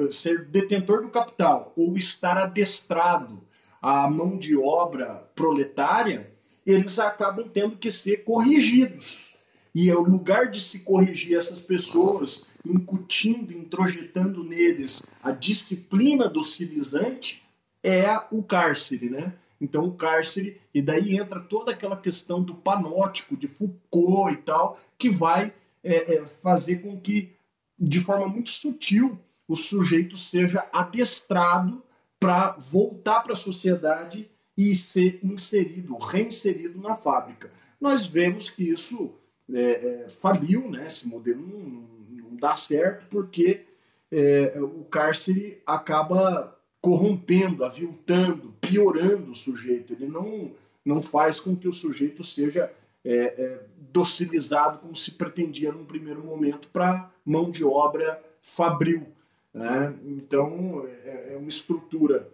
ser 0.10 0.44
detentor 0.44 1.04
do 1.04 1.08
capital 1.08 1.72
ou 1.78 1.96
estar 1.96 2.38
adestrado 2.38 3.42
à 3.82 4.10
mão 4.10 4.38
de 4.38 4.54
obra 4.58 5.32
proletária, 5.34 6.30
eles 6.66 7.00
acabam 7.00 7.48
tendo 7.48 7.78
que 7.78 7.90
ser 7.90 8.26
corrigidos. 8.26 9.38
E 9.74 9.90
é 9.90 9.96
o 9.96 10.04
lugar 10.04 10.52
de 10.52 10.60
se 10.60 10.82
corrigir 10.82 11.38
essas 11.38 11.62
pessoas, 11.62 12.48
incutindo, 12.66 13.54
introjetando 13.54 14.44
neles 14.44 15.04
a 15.24 15.32
disciplina 15.32 16.28
docilizante, 16.28 17.42
é 17.82 18.06
o 18.30 18.44
cárcere, 18.44 19.10
né? 19.10 19.34
Então, 19.62 19.86
o 19.86 19.94
cárcere, 19.94 20.60
e 20.74 20.82
daí 20.82 21.16
entra 21.16 21.40
toda 21.40 21.72
aquela 21.72 21.96
questão 21.96 22.42
do 22.42 22.56
panótico, 22.56 23.38
de 23.38 23.48
Foucault 23.48 24.34
e 24.34 24.38
tal, 24.38 24.80
que 24.98 25.12
vai 25.12 25.54
é, 25.84 26.16
é, 26.16 26.26
fazer 26.26 26.82
com 26.82 27.00
que, 27.00 27.32
de 27.78 28.00
forma 28.00 28.28
muito 28.28 28.50
sutil, 28.50 29.20
o 29.48 29.56
sujeito 29.56 30.18
seja 30.18 30.68
adestrado 30.74 31.84
para 32.20 32.54
voltar 32.58 33.22
para 33.22 33.34
a 33.34 33.36
sociedade 33.36 34.30
e 34.58 34.76
ser 34.76 35.20
inserido, 35.24 35.96
reinserido 35.98 36.80
na 36.82 36.96
fábrica. 36.96 37.52
Nós 37.80 38.06
vemos 38.06 38.50
que 38.50 38.64
isso 38.64 39.14
é, 39.52 40.04
é 40.06 40.10
faliu, 40.10 40.70
né? 40.70 40.88
esse 40.88 41.08
modelo 41.08 41.42
não, 41.42 42.30
não 42.30 42.36
dá 42.36 42.56
certo, 42.56 43.06
porque 43.10 43.66
é, 44.12 44.60
o 44.60 44.84
cárcere 44.86 45.62
acaba 45.66 46.58
corrompendo, 46.82 47.64
aviltando, 47.64 48.54
piorando 48.60 49.32
o 49.32 49.36
sujeito. 49.36 49.94
Ele 49.94 50.08
não, 50.08 50.52
não 50.84 51.02
faz 51.02 51.40
com 51.40 51.56
que 51.56 51.68
o 51.68 51.74
sujeito 51.74 52.24
seja 52.24 52.72
é, 53.06 53.16
é, 53.16 53.66
docilizado 53.92 54.80
como 54.80 54.96
se 54.96 55.12
pretendia 55.12 55.72
num 55.72 55.86
primeiro 55.86 56.24
momento 56.24 56.68
para 56.70 57.12
mão 57.24 57.52
de 57.52 57.64
obra 57.64 58.22
fabril. 58.42 59.08
Né? 59.54 59.94
Então, 60.06 60.88
é, 61.06 61.34
é 61.34 61.38
uma 61.38 61.50
estrutura 61.50 62.30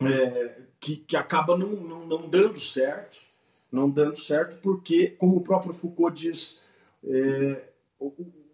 é, 0.00 0.60
que, 0.78 0.96
que 0.96 1.16
acaba 1.16 1.56
não, 1.56 1.70
não, 1.70 2.06
não 2.06 2.18
dando 2.28 2.60
certo, 2.60 3.18
não 3.70 3.88
dando 3.88 4.16
certo 4.16 4.58
porque, 4.60 5.08
como 5.08 5.36
o 5.36 5.40
próprio 5.40 5.72
Foucault 5.72 6.20
diz, 6.20 6.62
é, 7.04 7.68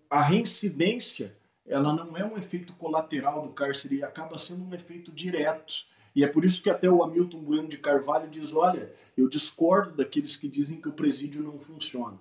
a 0.09 0.23
reincidência 0.23 1.35
ela 1.69 1.93
não 1.93 2.17
é 2.17 2.25
um 2.25 2.37
efeito 2.37 2.73
colateral 2.75 3.47
do 3.47 3.53
cárcere, 3.53 4.03
acaba 4.03 4.39
sendo 4.39 4.65
um 4.65 4.75
efeito 4.75 5.13
direto. 5.13 5.87
E 6.15 6.25
é 6.25 6.27
por 6.27 6.45
isso 6.45 6.63
que 6.63 6.71
até 6.71 6.91
o 6.91 7.03
Hamilton 7.03 7.43
Bueno 7.43 7.69
de 7.69 7.79
Carvalho 7.79 8.29
diz: 8.29 8.53
olha, 8.55 8.93
eu 9.17 9.29
discordo 9.29 9.95
daqueles 9.95 10.35
que 10.35 10.49
dizem 10.49 10.81
que 10.81 10.89
o 10.89 10.93
presídio 10.93 11.43
não 11.43 11.59
funciona. 11.59 12.19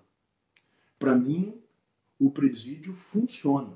Para 0.99 1.15
mim, 1.15 1.59
o 2.19 2.29
presídio 2.29 2.93
funciona. 2.93 3.73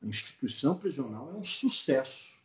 A 0.00 0.06
instituição 0.06 0.76
prisional 0.78 1.30
é 1.34 1.36
um 1.36 1.42
sucesso. 1.42 2.40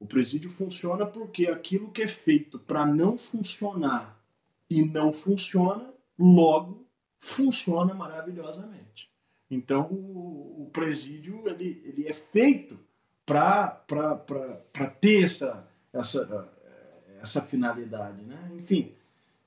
O 0.00 0.06
presídio 0.06 0.50
funciona 0.50 1.06
porque 1.06 1.46
aquilo 1.46 1.90
que 1.90 2.02
é 2.02 2.08
feito 2.08 2.58
para 2.58 2.86
não 2.86 3.16
funcionar 3.16 4.20
e 4.68 4.82
não 4.84 5.12
funciona, 5.12 5.92
logo 6.18 6.86
funciona 7.18 7.94
maravilhosamente. 7.94 9.13
Então, 9.54 9.82
o, 9.90 10.68
presídio 10.74 11.48
ele, 11.48 11.80
ele 11.84 12.08
é 12.08 12.12
feito 12.12 12.78
para 13.24 13.80
ter 15.00 15.24
essa, 15.24 15.66
essa, 15.92 16.52
essa 17.22 17.40
finalidade. 17.40 18.20
Né? 18.22 18.50
Enfim, 18.56 18.92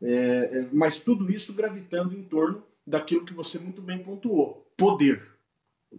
é, 0.02 0.10
é, 0.10 0.70
mas 0.72 1.02
tudo 1.02 1.30
isso 1.30 1.54
gravitando 1.54 2.16
em 2.16 2.24
torno 2.24 2.64
daquilo 2.86 3.26
que 3.26 3.34
você 3.34 3.60
muito 3.60 3.82
bem 3.82 4.02
pontuou: 4.02 4.66
poder. 4.78 5.28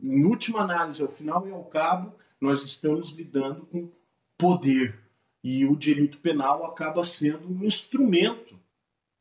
Em 0.02 0.24
última 0.24 0.60
análise, 0.60 1.02
ao 1.02 1.08
final 1.08 1.46
e 1.46 1.50
ao 1.50 1.64
cabo, 1.64 2.14
nós 2.40 2.62
estamos 2.64 3.10
lidando 3.10 3.66
com 3.66 3.90
poder. 4.36 4.98
E 5.44 5.64
o 5.64 5.76
direito 5.76 6.18
penal 6.18 6.64
acaba 6.66 7.04
sendo 7.04 7.48
um 7.48 7.64
instrumento 7.64 8.58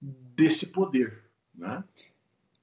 desse 0.01 0.67
poder. 0.67 1.23
Né? 1.53 1.83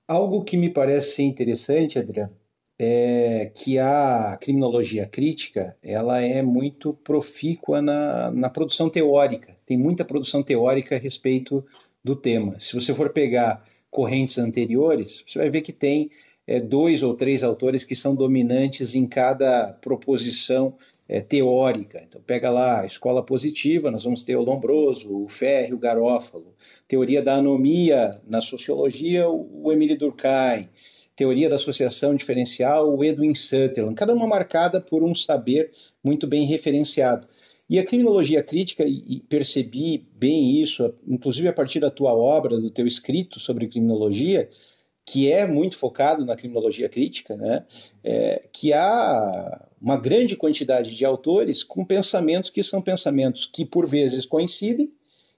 Algo 0.06 0.44
que 0.44 0.56
me 0.56 0.68
parece 0.68 1.22
interessante, 1.22 1.98
Adriano, 1.98 2.36
é 2.78 3.50
que 3.54 3.78
a 3.78 4.36
criminologia 4.40 5.06
crítica 5.06 5.76
ela 5.82 6.20
é 6.20 6.42
muito 6.42 6.92
profícua 6.92 7.80
na, 7.80 8.30
na 8.30 8.50
produção 8.50 8.90
teórica. 8.90 9.56
Tem 9.64 9.78
muita 9.78 10.04
produção 10.04 10.42
teórica 10.42 10.96
a 10.96 10.98
respeito 10.98 11.64
do 12.02 12.14
tema. 12.14 12.60
Se 12.60 12.74
você 12.74 12.92
for 12.92 13.10
pegar 13.10 13.64
correntes 13.90 14.36
anteriores, 14.38 15.24
você 15.26 15.38
vai 15.38 15.48
ver 15.48 15.62
que 15.62 15.72
tem 15.72 16.10
é, 16.46 16.60
dois 16.60 17.02
ou 17.02 17.14
três 17.14 17.42
autores 17.42 17.84
que 17.84 17.96
são 17.96 18.14
dominantes 18.14 18.94
em 18.94 19.06
cada 19.06 19.72
proposição 19.74 20.76
é, 21.08 21.20
teórica. 21.20 22.02
Então, 22.06 22.20
pega 22.20 22.50
lá 22.50 22.80
a 22.80 22.86
escola 22.86 23.22
positiva, 23.22 23.90
nós 23.90 24.04
vamos 24.04 24.24
ter 24.24 24.36
o 24.36 24.42
Lombroso, 24.42 25.24
o 25.24 25.28
Ferri, 25.28 25.74
o 25.74 25.78
Garófalo. 25.78 26.54
Teoria 26.88 27.22
da 27.22 27.36
anomia 27.36 28.20
na 28.26 28.40
sociologia, 28.40 29.28
o 29.28 29.70
Emile 29.72 29.96
Durkheim. 29.96 30.68
Teoria 31.16 31.48
da 31.48 31.56
associação 31.56 32.14
diferencial, 32.14 32.92
o 32.92 33.04
Edwin 33.04 33.34
Sutherland. 33.34 33.94
Cada 33.94 34.12
uma 34.12 34.26
marcada 34.26 34.80
por 34.80 35.04
um 35.04 35.14
saber 35.14 35.70
muito 36.02 36.26
bem 36.26 36.44
referenciado. 36.44 37.28
E 37.68 37.78
a 37.78 37.84
criminologia 37.84 38.42
crítica, 38.42 38.84
e 38.86 39.22
percebi 39.28 40.06
bem 40.16 40.60
isso, 40.60 40.92
inclusive 41.06 41.48
a 41.48 41.52
partir 41.52 41.80
da 41.80 41.90
tua 41.90 42.12
obra, 42.12 42.58
do 42.58 42.70
teu 42.70 42.86
escrito 42.86 43.40
sobre 43.40 43.68
criminologia, 43.68 44.50
que 45.04 45.30
é 45.30 45.46
muito 45.46 45.76
focado 45.76 46.24
na 46.24 46.34
criminologia 46.34 46.88
crítica, 46.88 47.36
né? 47.36 47.64
É, 48.02 48.48
que 48.52 48.72
há 48.72 49.68
uma 49.80 49.96
grande 49.96 50.36
quantidade 50.36 50.96
de 50.96 51.04
autores 51.04 51.62
com 51.62 51.84
pensamentos 51.84 52.50
que 52.50 52.62
são 52.62 52.80
pensamentos 52.80 53.44
que 53.44 53.64
por 53.66 53.86
vezes 53.86 54.24
coincidem 54.24 54.90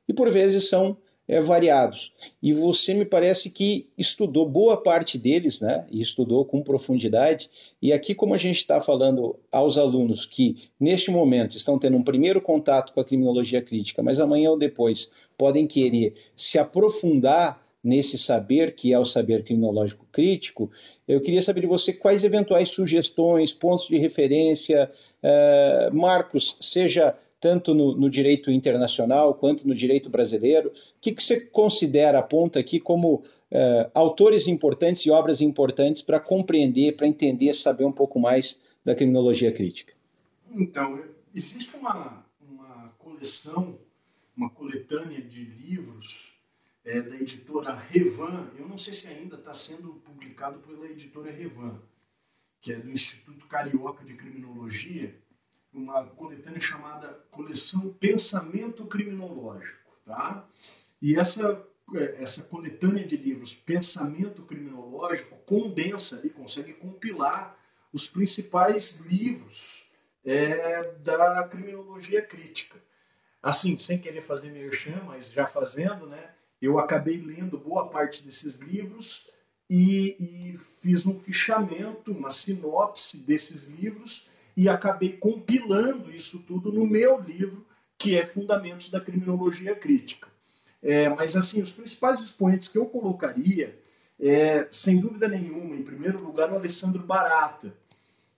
e 0.08 0.12
por 0.12 0.30
vezes 0.30 0.68
são 0.68 0.96
é, 1.28 1.40
variados. 1.40 2.12
E 2.40 2.52
você 2.52 2.94
me 2.94 3.04
parece 3.04 3.50
que 3.50 3.88
estudou 3.99 4.49
boa 4.49 4.80
parte 4.80 5.18
deles, 5.18 5.61
né? 5.61 5.85
E 5.90 6.00
estudou 6.00 6.44
com 6.44 6.62
profundidade. 6.62 7.50
E 7.82 7.92
aqui, 7.92 8.14
como 8.14 8.35
a 8.35 8.38
gente 8.38 8.58
está 8.58 8.80
falando 8.80 9.37
aos 9.50 9.76
alunos 9.76 10.25
que 10.25 10.54
neste 10.78 11.11
momento 11.11 11.56
estão 11.56 11.78
tendo 11.78 11.96
um 11.96 12.04
primeiro 12.04 12.40
contato 12.40 12.92
com 12.92 13.00
a 13.00 13.04
criminologia 13.04 13.61
crítica, 13.61 14.02
mas 14.02 14.20
amanhã 14.20 14.50
ou 14.50 14.58
depois 14.58 15.11
podem 15.37 15.66
querer 15.66 16.14
se 16.37 16.58
aprofundar 16.58 17.65
nesse 17.86 18.18
saber 18.18 18.74
que 18.74 18.92
é 18.92 18.98
o 18.98 19.04
saber 19.04 19.44
criminológico 19.44 20.04
crítico, 20.10 20.68
eu 21.06 21.20
queria 21.20 21.40
saber 21.40 21.60
de 21.60 21.66
você 21.68 21.92
quais 21.92 22.24
eventuais 22.24 22.68
sugestões, 22.68 23.52
pontos 23.52 23.86
de 23.86 23.96
referência, 23.96 24.90
uh, 25.22 25.94
marcos, 25.94 26.58
seja 26.60 27.16
tanto 27.38 27.74
no, 27.74 27.96
no, 27.96 28.10
direito 28.10 28.50
internacional 28.50 29.34
quanto 29.34 29.68
no 29.68 29.74
direito 29.74 30.10
brasileiro, 30.10 30.70
o 30.70 30.72
que, 31.00 31.12
que 31.12 31.22
você 31.22 31.42
considera, 31.42 32.18
aponta 32.18 32.58
aqui 32.58 32.80
como 32.80 33.14
uh, 33.14 33.90
autores 33.94 34.48
importantes 34.48 35.06
e 35.06 35.10
obras 35.10 35.40
importantes 35.40 36.02
para 36.02 36.18
compreender, 36.18 36.96
para 36.96 37.06
entender, 37.06 37.52
saber 37.54 37.84
um 37.84 37.92
pouco 37.92 38.18
mais 38.18 38.60
da 38.84 38.96
criminologia 38.96 39.52
crítica? 39.52 39.92
Então, 40.50 41.00
existe 41.32 41.76
uma, 41.76 42.26
uma 42.40 42.92
coleção, 42.98 43.78
uma 44.36 44.50
coletânea 44.50 45.20
de 45.20 45.44
livros 45.44 46.35
é, 46.86 47.02
da 47.02 47.16
editora 47.16 47.74
Revan. 47.74 48.50
Eu 48.56 48.66
não 48.66 48.78
sei 48.78 48.94
se 48.94 49.08
ainda 49.08 49.36
está 49.36 49.52
sendo 49.52 49.94
publicado 50.04 50.60
pela 50.60 50.86
editora 50.86 51.30
Revan, 51.30 51.82
que 52.60 52.72
é 52.72 52.76
do 52.76 52.88
Instituto 52.88 53.46
Carioca 53.46 54.04
de 54.04 54.14
Criminologia, 54.14 55.14
uma 55.72 56.06
coletânea 56.06 56.60
chamada 56.60 57.08
Coleção 57.30 57.92
Pensamento 57.92 58.86
Criminológico. 58.86 59.98
Tá? 60.06 60.48
E 61.02 61.18
essa, 61.18 61.66
é, 61.94 62.22
essa 62.22 62.44
coletânea 62.44 63.04
de 63.04 63.16
livros 63.16 63.54
Pensamento 63.54 64.42
Criminológico 64.42 65.36
condensa 65.44 66.20
e 66.24 66.30
consegue 66.30 66.72
compilar 66.72 67.58
os 67.92 68.08
principais 68.08 69.00
livros 69.00 69.90
é, 70.24 70.82
da 70.98 71.42
criminologia 71.48 72.22
crítica. 72.22 72.80
Assim, 73.42 73.76
sem 73.78 73.98
querer 73.98 74.20
fazer 74.20 74.50
merchan, 74.50 75.02
mas 75.04 75.30
já 75.30 75.46
fazendo, 75.46 76.06
né? 76.06 76.35
Eu 76.60 76.78
acabei 76.78 77.18
lendo 77.18 77.58
boa 77.58 77.88
parte 77.88 78.25
desses 78.25 78.56
livros 78.56 79.30
e, 79.68 80.16
e, 80.18 80.56
fiz 80.80 81.06
um 81.06 81.18
fichamento, 81.18 82.12
uma 82.12 82.30
sinopse 82.30 83.18
desses 83.18 83.64
livros 83.64 84.28
e 84.56 84.68
acabei 84.68 85.12
compilando 85.12 86.10
isso 86.10 86.42
tudo 86.44 86.72
no 86.72 86.86
meu 86.86 87.20
livro, 87.20 87.66
que 87.98 88.16
é 88.16 88.25
Fundamentos 88.25 88.88
da 88.88 89.00
Criminologia 89.00 89.75
Crítica. 89.75 90.28
É, 90.82 91.08
mas, 91.08 91.36
assim, 91.36 91.60
os 91.60 91.72
principais 91.72 92.20
expoentes 92.20 92.68
que 92.68 92.78
eu 92.78 92.86
colocaria, 92.86 93.78
é, 94.20 94.66
sem 94.70 95.00
dúvida 95.00 95.28
nenhuma, 95.28 95.75
em 95.75 95.82
primeiro 95.82 96.22
lugar, 96.22 96.52
o 96.52 96.56
Alessandro 96.56 97.02
Barata, 97.02 97.75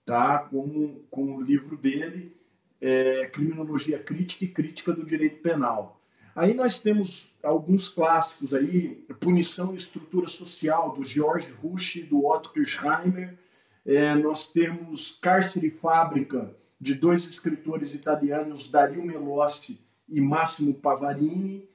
tá? 0.05 0.39
com, 0.39 1.03
com 1.11 1.35
o 1.35 1.41
livro 1.41 1.77
dele, 1.77 2.35
é, 2.81 3.27
Criminologia 3.27 3.99
Crítica 3.99 4.45
e 4.45 4.47
Crítica 4.47 4.91
do 4.91 5.05
Direito 5.05 5.41
Penal 5.41 5.98
Aí 6.39 6.53
nós 6.53 6.79
temos 6.79 7.35
alguns 7.43 7.89
clássicos 7.89 8.53
aí, 8.53 9.05
Punição 9.19 9.73
e 9.73 9.75
Estrutura 9.75 10.25
Social, 10.29 10.93
do 10.93 11.03
George 11.03 11.51
Rush 11.51 11.97
e 11.97 12.03
do 12.03 12.25
Otto 12.25 12.53
Kirchheimer. 12.53 13.37
É, 13.85 14.15
nós 14.15 14.47
temos 14.47 15.11
Cárcere 15.11 15.67
e 15.67 15.71
Fábrica, 15.71 16.55
de 16.79 16.95
dois 16.95 17.27
escritores 17.27 17.93
italianos, 17.93 18.69
Dario 18.69 19.03
Melossi 19.03 19.81
e 20.07 20.21
Máximo 20.21 20.73
Pavarini. 20.73 21.67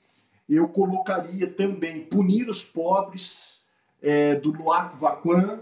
Eu 0.49 0.67
colocaria 0.67 1.47
também 1.47 2.07
Punir 2.07 2.49
os 2.49 2.65
Pobres, 2.65 3.61
é, 4.01 4.35
do 4.37 4.51
Luac 4.51 4.97
Vaquan. 4.97 5.61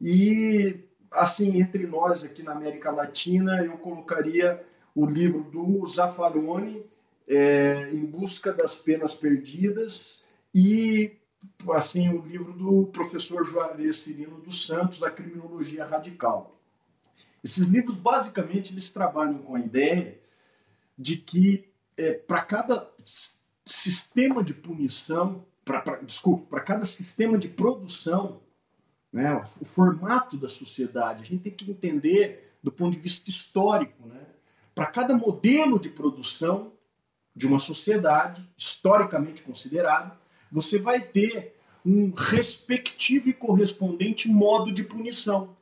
E, 0.00 0.80
assim, 1.12 1.60
entre 1.60 1.86
nós 1.86 2.24
aqui 2.24 2.42
na 2.42 2.50
América 2.50 2.90
Latina, 2.90 3.64
eu 3.64 3.78
colocaria 3.78 4.66
o 4.96 5.06
livro 5.06 5.44
do 5.44 5.86
Zaffaroni, 5.86 6.84
é, 7.26 7.90
Em 7.92 8.04
Busca 8.04 8.52
das 8.52 8.76
Penas 8.76 9.14
Perdidas, 9.14 10.22
e 10.54 11.16
assim 11.72 12.08
o 12.08 12.22
livro 12.22 12.52
do 12.52 12.86
professor 12.86 13.44
Juarez 13.44 13.96
Cirino 13.96 14.40
dos 14.40 14.66
Santos, 14.66 15.00
da 15.00 15.10
Criminologia 15.10 15.84
Radical. 15.84 16.60
Esses 17.42 17.66
livros, 17.66 17.96
basicamente, 17.96 18.72
eles 18.72 18.90
trabalham 18.90 19.38
com 19.38 19.54
a 19.54 19.60
ideia 19.60 20.18
de 20.98 21.16
que 21.16 21.68
é, 21.96 22.12
para 22.12 22.42
cada 22.42 22.90
sistema 23.64 24.42
de 24.42 24.54
punição, 24.54 25.44
pra, 25.64 25.80
desculpa, 26.02 26.46
para 26.46 26.60
cada 26.60 26.84
sistema 26.84 27.36
de 27.38 27.48
produção, 27.48 28.40
né, 29.12 29.42
o 29.60 29.64
formato 29.64 30.36
da 30.36 30.48
sociedade, 30.48 31.22
a 31.22 31.26
gente 31.26 31.42
tem 31.42 31.52
que 31.52 31.70
entender 31.70 32.52
do 32.62 32.72
ponto 32.72 32.94
de 32.94 33.00
vista 33.00 33.30
histórico, 33.30 34.06
né? 34.08 34.26
Para 34.74 34.86
cada 34.86 35.16
modelo 35.16 35.78
de 35.78 35.88
produção 35.88 36.72
de 37.36 37.46
uma 37.46 37.58
sociedade, 37.58 38.42
historicamente 38.56 39.42
considerado, 39.42 40.16
você 40.50 40.78
vai 40.78 41.00
ter 41.00 41.54
um 41.84 42.10
respectivo 42.10 43.28
e 43.28 43.34
correspondente 43.34 44.26
modo 44.26 44.72
de 44.72 44.82
punição. 44.82 45.54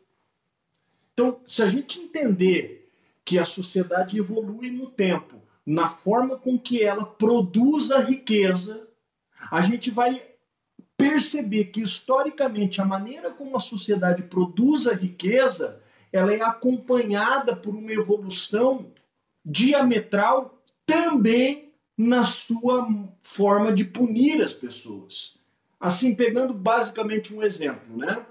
Então, 1.12 1.40
se 1.44 1.62
a 1.62 1.68
gente 1.68 1.98
entender 1.98 2.88
que 3.24 3.38
a 3.38 3.44
sociedade 3.44 4.16
evolui 4.16 4.70
no 4.70 4.86
tempo, 4.86 5.42
na 5.66 5.88
forma 5.88 6.36
com 6.36 6.56
que 6.56 6.82
ela 6.82 7.04
produz 7.04 7.90
a 7.90 7.98
riqueza, 7.98 8.86
a 9.50 9.60
gente 9.60 9.90
vai 9.90 10.22
perceber 10.96 11.66
que 11.66 11.80
historicamente 11.80 12.80
a 12.80 12.84
maneira 12.84 13.30
como 13.30 13.56
a 13.56 13.60
sociedade 13.60 14.22
produz 14.22 14.86
a 14.86 14.94
riqueza, 14.94 15.82
ela 16.12 16.32
é 16.32 16.40
acompanhada 16.40 17.56
por 17.56 17.74
uma 17.74 17.92
evolução 17.92 18.92
diametral 19.44 20.62
também 20.86 21.63
na 21.96 22.24
sua 22.24 22.88
forma 23.22 23.72
de 23.72 23.84
punir 23.84 24.42
as 24.42 24.52
pessoas. 24.52 25.36
Assim, 25.78 26.14
pegando 26.14 26.52
basicamente 26.52 27.34
um 27.34 27.42
exemplo, 27.42 27.96
né? 27.96 28.24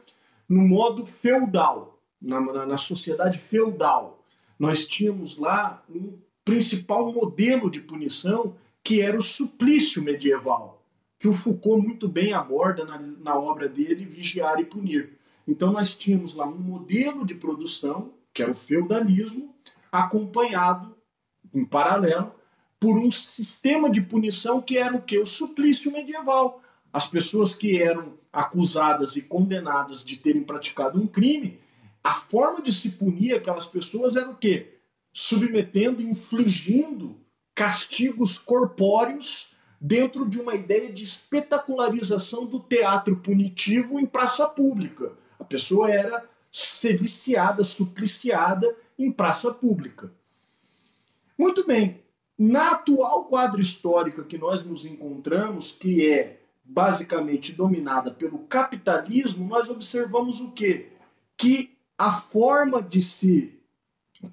No 0.47 0.61
modo 0.61 1.05
feudal, 1.05 1.99
na, 2.21 2.39
na, 2.39 2.65
na 2.65 2.77
sociedade 2.77 3.37
feudal, 3.39 4.23
nós 4.59 4.87
tínhamos 4.87 5.37
lá 5.37 5.83
um 5.89 6.17
principal 6.43 7.11
modelo 7.11 7.69
de 7.69 7.79
punição 7.79 8.55
que 8.83 9.01
era 9.01 9.15
o 9.15 9.21
suplício 9.21 10.01
medieval, 10.01 10.83
que 11.17 11.27
o 11.27 11.33
Foucault 11.33 11.85
muito 11.85 12.07
bem 12.07 12.33
aborda 12.33 12.83
na, 12.83 12.97
na 12.97 13.35
obra 13.35 13.69
dele, 13.69 14.05
Vigiar 14.05 14.59
e 14.59 14.65
Punir. 14.65 15.17
Então 15.47 15.71
nós 15.71 15.95
tínhamos 15.95 16.33
lá 16.33 16.45
um 16.45 16.57
modelo 16.57 17.25
de 17.25 17.35
produção, 17.35 18.13
que 18.33 18.41
era 18.41 18.51
o 18.51 18.55
feudalismo, 18.55 19.55
acompanhado, 19.91 20.95
em 21.53 21.63
paralelo, 21.63 22.33
por 22.83 22.99
um 22.99 23.09
sistema 23.09 23.89
de 23.89 24.01
punição 24.01 24.61
que 24.61 24.77
era 24.77 24.93
o 24.93 25.01
que? 25.01 25.17
O 25.17 25.25
suplício 25.25 25.89
medieval. 25.89 26.61
As 26.91 27.07
pessoas 27.07 27.55
que 27.55 27.81
eram 27.81 28.17
acusadas 28.31 29.15
e 29.15 29.21
condenadas 29.21 30.03
de 30.03 30.17
terem 30.17 30.43
praticado 30.43 31.01
um 31.01 31.07
crime, 31.07 31.61
a 32.03 32.13
forma 32.13 32.61
de 32.61 32.73
se 32.73 32.89
punir 32.89 33.35
aquelas 33.35 33.65
pessoas 33.65 34.17
era 34.17 34.29
o 34.29 34.35
quê? 34.35 34.81
submetendo, 35.13 36.01
infligindo 36.01 37.15
castigos 37.55 38.37
corpóreos 38.37 39.53
dentro 39.79 40.27
de 40.27 40.41
uma 40.41 40.53
ideia 40.53 40.91
de 40.91 41.03
espetacularização 41.03 42.45
do 42.45 42.59
teatro 42.59 43.15
punitivo 43.15 43.97
em 43.97 44.05
praça 44.05 44.45
pública. 44.45 45.13
A 45.39 45.45
pessoa 45.45 45.89
era 45.89 46.27
seviciada, 46.51 47.63
supliciada 47.63 48.75
em 48.99 49.09
praça 49.09 49.53
pública. 49.53 50.11
Muito 51.37 51.65
bem, 51.65 52.02
na 52.43 52.71
atual 52.71 53.25
quadro 53.25 53.61
histórico 53.61 54.23
que 54.23 54.37
nós 54.37 54.65
nos 54.65 54.85
encontramos, 54.85 55.71
que 55.71 56.11
é 56.11 56.41
basicamente 56.63 57.53
dominada 57.53 58.11
pelo 58.11 58.39
capitalismo, 58.39 59.47
nós 59.47 59.69
observamos 59.69 60.41
o 60.41 60.51
quê? 60.51 60.89
Que 61.37 61.71
a 61.97 62.11
forma 62.11 62.81
de 62.81 63.01
se 63.01 63.57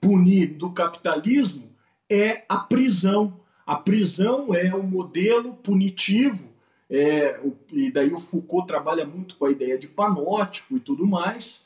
punir 0.01 0.55
do 0.55 0.73
capitalismo 0.73 1.71
é 2.09 2.45
a 2.49 2.59
prisão. 2.59 3.41
A 3.65 3.77
prisão 3.77 4.53
é 4.53 4.75
o 4.75 4.83
modelo 4.83 5.55
punitivo, 5.55 6.49
é, 6.89 7.41
e 7.73 7.93
daí 7.93 8.13
o 8.13 8.19
Foucault 8.19 8.67
trabalha 8.67 9.07
muito 9.07 9.37
com 9.37 9.45
a 9.45 9.51
ideia 9.53 9.79
de 9.79 9.87
panótico 9.87 10.77
e 10.77 10.81
tudo 10.81 11.07
mais, 11.07 11.65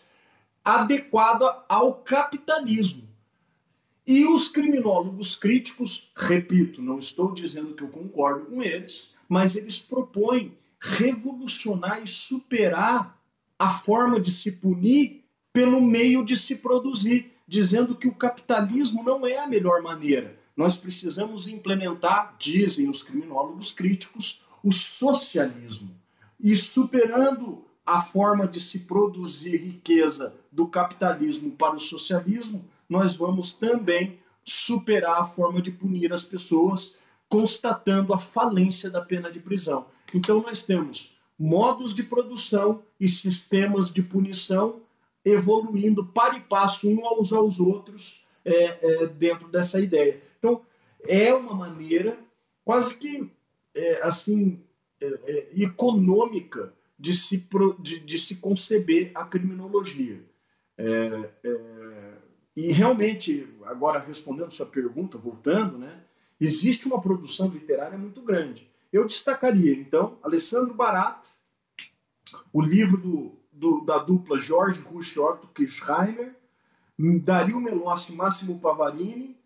adequada 0.62 1.64
ao 1.66 1.94
capitalismo. 1.94 3.13
E 4.06 4.26
os 4.26 4.48
criminólogos 4.48 5.34
críticos, 5.34 6.10
repito, 6.14 6.82
não 6.82 6.98
estou 6.98 7.32
dizendo 7.32 7.74
que 7.74 7.82
eu 7.82 7.88
concordo 7.88 8.46
com 8.46 8.62
eles, 8.62 9.12
mas 9.28 9.56
eles 9.56 9.80
propõem 9.80 10.52
revolucionar 10.78 12.02
e 12.02 12.06
superar 12.06 13.18
a 13.58 13.70
forma 13.70 14.20
de 14.20 14.30
se 14.30 14.52
punir 14.52 15.24
pelo 15.52 15.80
meio 15.80 16.24
de 16.24 16.36
se 16.36 16.56
produzir 16.56 17.32
dizendo 17.46 17.94
que 17.94 18.08
o 18.08 18.14
capitalismo 18.14 19.02
não 19.02 19.26
é 19.26 19.38
a 19.38 19.46
melhor 19.46 19.82
maneira. 19.82 20.38
Nós 20.56 20.76
precisamos 20.76 21.46
implementar, 21.46 22.36
dizem 22.38 22.88
os 22.88 23.02
criminólogos 23.02 23.72
críticos, 23.72 24.42
o 24.62 24.72
socialismo. 24.72 25.90
E 26.40 26.54
superando 26.56 27.64
a 27.84 28.00
forma 28.00 28.46
de 28.46 28.60
se 28.60 28.80
produzir 28.80 29.56
riqueza 29.56 30.34
do 30.50 30.66
capitalismo 30.66 31.50
para 31.52 31.76
o 31.76 31.80
socialismo, 31.80 32.64
nós 32.88 33.16
vamos 33.16 33.52
também 33.52 34.18
superar 34.44 35.20
a 35.20 35.24
forma 35.24 35.60
de 35.60 35.70
punir 35.70 36.12
as 36.12 36.22
pessoas, 36.22 36.96
constatando 37.28 38.12
a 38.12 38.18
falência 38.18 38.90
da 38.90 39.00
pena 39.00 39.30
de 39.30 39.40
prisão. 39.40 39.86
Então, 40.14 40.42
nós 40.42 40.62
temos 40.62 41.16
modos 41.38 41.94
de 41.94 42.02
produção 42.02 42.82
e 43.00 43.08
sistemas 43.08 43.90
de 43.90 44.02
punição 44.02 44.80
evoluindo 45.24 46.04
para 46.04 46.36
e 46.36 46.40
passo 46.40 46.88
uns 46.88 47.32
aos 47.32 47.58
outros 47.58 48.24
é, 48.44 49.04
é, 49.04 49.06
dentro 49.06 49.48
dessa 49.48 49.80
ideia. 49.80 50.22
Então, 50.38 50.60
é 51.06 51.32
uma 51.32 51.54
maneira 51.54 52.18
quase 52.64 52.96
que 52.96 53.30
é, 53.74 54.02
assim 54.02 54.60
é, 55.00 55.06
é, 55.06 55.48
econômica 55.56 56.72
de 56.98 57.14
se, 57.14 57.48
de, 57.80 58.00
de, 58.00 58.18
se 58.18 58.36
conceber 58.36 59.10
a 59.14 59.24
criminologia. 59.24 60.22
É, 60.76 61.30
e 62.56 62.72
realmente, 62.72 63.48
agora 63.64 63.98
respondendo 63.98 64.50
sua 64.50 64.66
pergunta, 64.66 65.18
voltando, 65.18 65.78
né, 65.78 66.02
existe 66.40 66.86
uma 66.86 67.00
produção 67.00 67.48
literária 67.48 67.98
muito 67.98 68.20
grande. 68.22 68.70
Eu 68.92 69.06
destacaria, 69.06 69.72
então, 69.72 70.18
Alessandro 70.22 70.74
Barata, 70.74 71.28
o 72.52 72.62
livro 72.62 72.96
do 72.96 73.44
do, 73.54 73.80
da 73.82 73.98
dupla 73.98 74.38
Jorge 74.38 74.80
Rush 74.80 75.14
e 75.14 75.20
Otto 75.20 75.46
Kirchheimer, 75.48 76.34
Dario 77.22 77.60
Melossi 77.60 78.12
e 78.12 78.16
Máximo 78.16 78.58
Pavarini, 78.58 79.36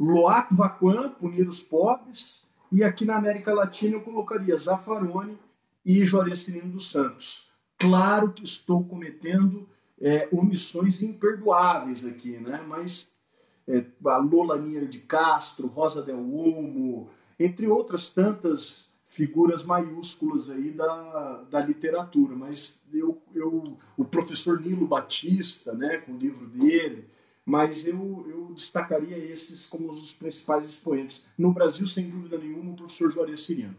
Loac 0.00 0.54
Vaquan, 0.54 1.10
Punir 1.10 1.46
os 1.46 1.62
Pobres, 1.62 2.46
e 2.72 2.82
aqui 2.82 3.04
na 3.04 3.16
América 3.16 3.52
Latina 3.52 3.96
eu 3.96 4.00
colocaria 4.00 4.56
Zaffaroni 4.56 5.38
e 5.84 6.04
Jorecirino 6.04 6.72
dos 6.72 6.90
Santos. 6.90 7.52
Claro 7.78 8.32
que 8.32 8.44
estou 8.44 8.84
cometendo 8.84 9.68
é, 10.00 10.28
omissões 10.32 11.02
imperdoáveis 11.02 12.04
aqui, 12.04 12.38
né? 12.38 12.64
mas 12.66 13.16
é, 13.66 13.84
a 14.06 14.16
Lola 14.18 14.58
Nier 14.58 14.86
de 14.86 15.00
Castro, 15.00 15.66
Rosa 15.66 16.02
Del 16.02 16.32
Olmo, 16.32 17.10
entre 17.38 17.66
outras 17.68 18.10
tantas 18.10 18.88
figuras 19.04 19.64
maiúsculas 19.64 20.50
aí 20.50 20.70
da, 20.70 21.44
da 21.50 21.60
literatura, 21.60 22.36
mas 22.36 22.82
eu, 22.92 23.20
eu, 23.34 23.76
o 23.96 24.04
professor 24.04 24.60
Nilo 24.60 24.86
Batista, 24.86 25.72
né, 25.72 25.98
com 25.98 26.12
o 26.12 26.18
livro 26.18 26.46
dele, 26.46 27.04
mas 27.44 27.86
eu, 27.86 28.26
eu 28.28 28.52
destacaria 28.54 29.16
esses 29.16 29.64
como 29.64 29.88
os 29.88 30.12
principais 30.14 30.64
expoentes. 30.64 31.26
No 31.36 31.50
Brasil, 31.50 31.88
sem 31.88 32.08
dúvida 32.08 32.36
nenhuma, 32.36 32.72
o 32.72 32.76
professor 32.76 33.10
Juarez 33.10 33.40
Siriano. 33.40 33.74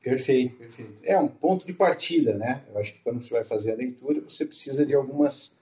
Perfeito, 0.00 0.56
perfeito. 0.56 0.94
É 1.02 1.18
um 1.18 1.26
ponto 1.26 1.66
de 1.66 1.72
partida, 1.72 2.38
né? 2.38 2.62
Eu 2.68 2.78
acho 2.78 2.94
que 2.94 3.00
quando 3.00 3.20
você 3.20 3.30
vai 3.30 3.42
fazer 3.42 3.72
a 3.72 3.76
leitura, 3.76 4.20
você 4.20 4.46
precisa 4.46 4.86
de 4.86 4.94
algumas, 4.94 5.57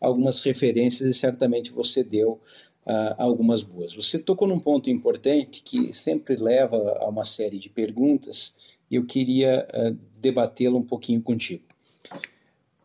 algumas 0.00 0.40
referências 0.40 1.10
e 1.10 1.14
certamente 1.14 1.70
você 1.70 2.02
deu 2.02 2.40
uh, 2.86 3.14
algumas 3.18 3.62
boas. 3.62 3.94
Você 3.94 4.18
tocou 4.18 4.48
num 4.48 4.58
ponto 4.58 4.88
importante 4.90 5.62
que 5.62 5.92
sempre 5.92 6.36
leva 6.36 6.76
a 7.00 7.08
uma 7.08 7.24
série 7.24 7.58
de 7.58 7.68
perguntas 7.68 8.56
e 8.90 8.96
eu 8.96 9.04
queria 9.04 9.66
uh, 9.72 9.96
debatê-lo 10.20 10.78
um 10.78 10.82
pouquinho 10.82 11.20
contigo. 11.20 11.62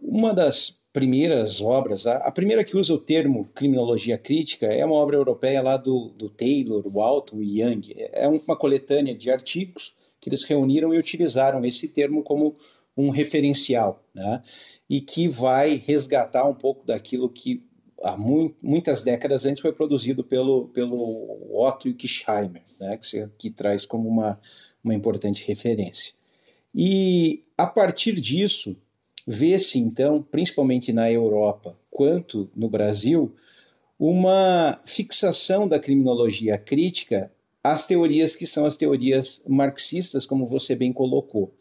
Uma 0.01 0.33
das 0.33 0.79
primeiras 0.93 1.59
obras, 1.59 2.07
a, 2.07 2.17
a, 2.17 2.31
primeira 2.31 2.63
que 2.63 2.77
usa 2.77 2.93
o 2.93 2.97
termo 2.97 3.49
criminologia 3.53 4.17
crítica 4.17 4.67
é 4.67 4.85
uma 4.85 4.95
obra 4.95 5.17
europeia 5.17 5.61
lá 5.61 5.75
do, 5.75 6.09
do 6.15 6.29
Taylor, 6.29 6.87
Walton 6.87 7.41
e 7.41 7.61
Young. 7.61 7.81
É 8.13 8.27
uma 8.27 8.55
coletânea 8.55 9.13
de 9.13 9.29
artigos 9.29 9.93
que 10.21 10.29
eles 10.29 10.43
reuniram 10.43 10.93
e 10.93 10.97
utilizaram 10.97 11.65
esse 11.65 11.89
termo 11.89 12.23
como 12.23 12.55
um 12.97 13.09
referencial, 13.09 14.03
né? 14.13 14.41
e 14.89 15.01
que 15.01 15.27
vai 15.27 15.75
resgatar 15.75 16.47
um 16.47 16.53
pouco 16.53 16.85
daquilo 16.85 17.29
que 17.29 17.63
há 18.03 18.15
muitas 18.17 19.03
décadas 19.03 19.45
antes 19.45 19.61
foi 19.61 19.73
produzido 19.73 20.23
pelo, 20.23 20.67
pelo 20.69 21.37
Otto 21.51 21.93
Kirchheimer, 21.93 22.63
né? 22.79 22.97
que, 22.97 23.27
que 23.37 23.49
traz 23.49 23.85
como 23.85 24.07
uma, 24.07 24.39
uma 24.83 24.93
importante 24.93 25.45
referência. 25.45 26.13
E 26.73 27.43
a 27.57 27.65
partir 27.65 28.19
disso, 28.19 28.75
vê-se 29.25 29.79
então, 29.79 30.21
principalmente 30.21 30.91
na 30.93 31.11
Europa 31.11 31.77
quanto 31.89 32.49
no 32.55 32.69
Brasil, 32.69 33.33
uma 33.97 34.79
fixação 34.83 35.67
da 35.67 35.79
criminologia 35.79 36.57
crítica 36.57 37.31
às 37.63 37.87
teorias 37.87 38.35
que 38.35 38.45
são 38.45 38.65
as 38.65 38.77
teorias 38.77 39.41
marxistas, 39.47 40.25
como 40.25 40.45
você 40.45 40.75
bem 40.75 40.91
colocou. 40.91 41.53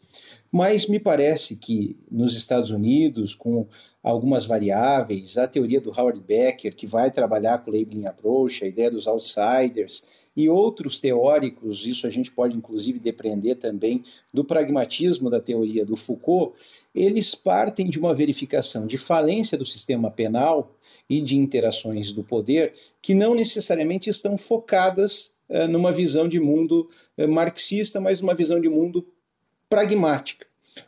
Mas 0.57 0.87
me 0.87 1.01
parece 1.01 1.57
que 1.57 1.97
nos 2.09 2.33
Estados 2.33 2.69
Unidos, 2.69 3.35
com 3.35 3.67
algumas 4.01 4.45
variáveis, 4.45 5.37
a 5.37 5.45
teoria 5.45 5.81
do 5.81 5.89
Howard 5.89 6.21
Becker, 6.21 6.73
que 6.73 6.87
vai 6.87 7.11
trabalhar 7.11 7.57
com 7.57 7.69
o 7.69 7.73
labeling 7.73 8.05
approach, 8.05 8.63
a 8.63 8.67
ideia 8.67 8.89
dos 8.89 9.05
outsiders, 9.05 10.05
e 10.33 10.47
outros 10.47 11.01
teóricos, 11.01 11.85
isso 11.85 12.07
a 12.07 12.09
gente 12.09 12.31
pode 12.31 12.55
inclusive 12.55 12.99
depreender 12.99 13.57
também 13.57 14.01
do 14.33 14.45
pragmatismo 14.45 15.29
da 15.29 15.41
teoria 15.41 15.85
do 15.85 15.97
Foucault, 15.97 16.55
eles 16.95 17.35
partem 17.35 17.89
de 17.89 17.99
uma 17.99 18.13
verificação 18.13 18.87
de 18.87 18.97
falência 18.97 19.57
do 19.57 19.65
sistema 19.65 20.09
penal 20.09 20.73
e 21.09 21.19
de 21.19 21.37
interações 21.37 22.13
do 22.13 22.23
poder 22.23 22.71
que 23.01 23.13
não 23.13 23.35
necessariamente 23.35 24.09
estão 24.09 24.37
focadas 24.37 25.35
uh, 25.49 25.67
numa 25.67 25.91
visão 25.91 26.29
de 26.29 26.39
mundo 26.39 26.87
uh, 27.17 27.27
marxista, 27.27 27.99
mas 27.99 28.21
numa 28.21 28.33
visão 28.33 28.61
de 28.61 28.69
mundo 28.69 29.05
pragmática. 29.75 30.45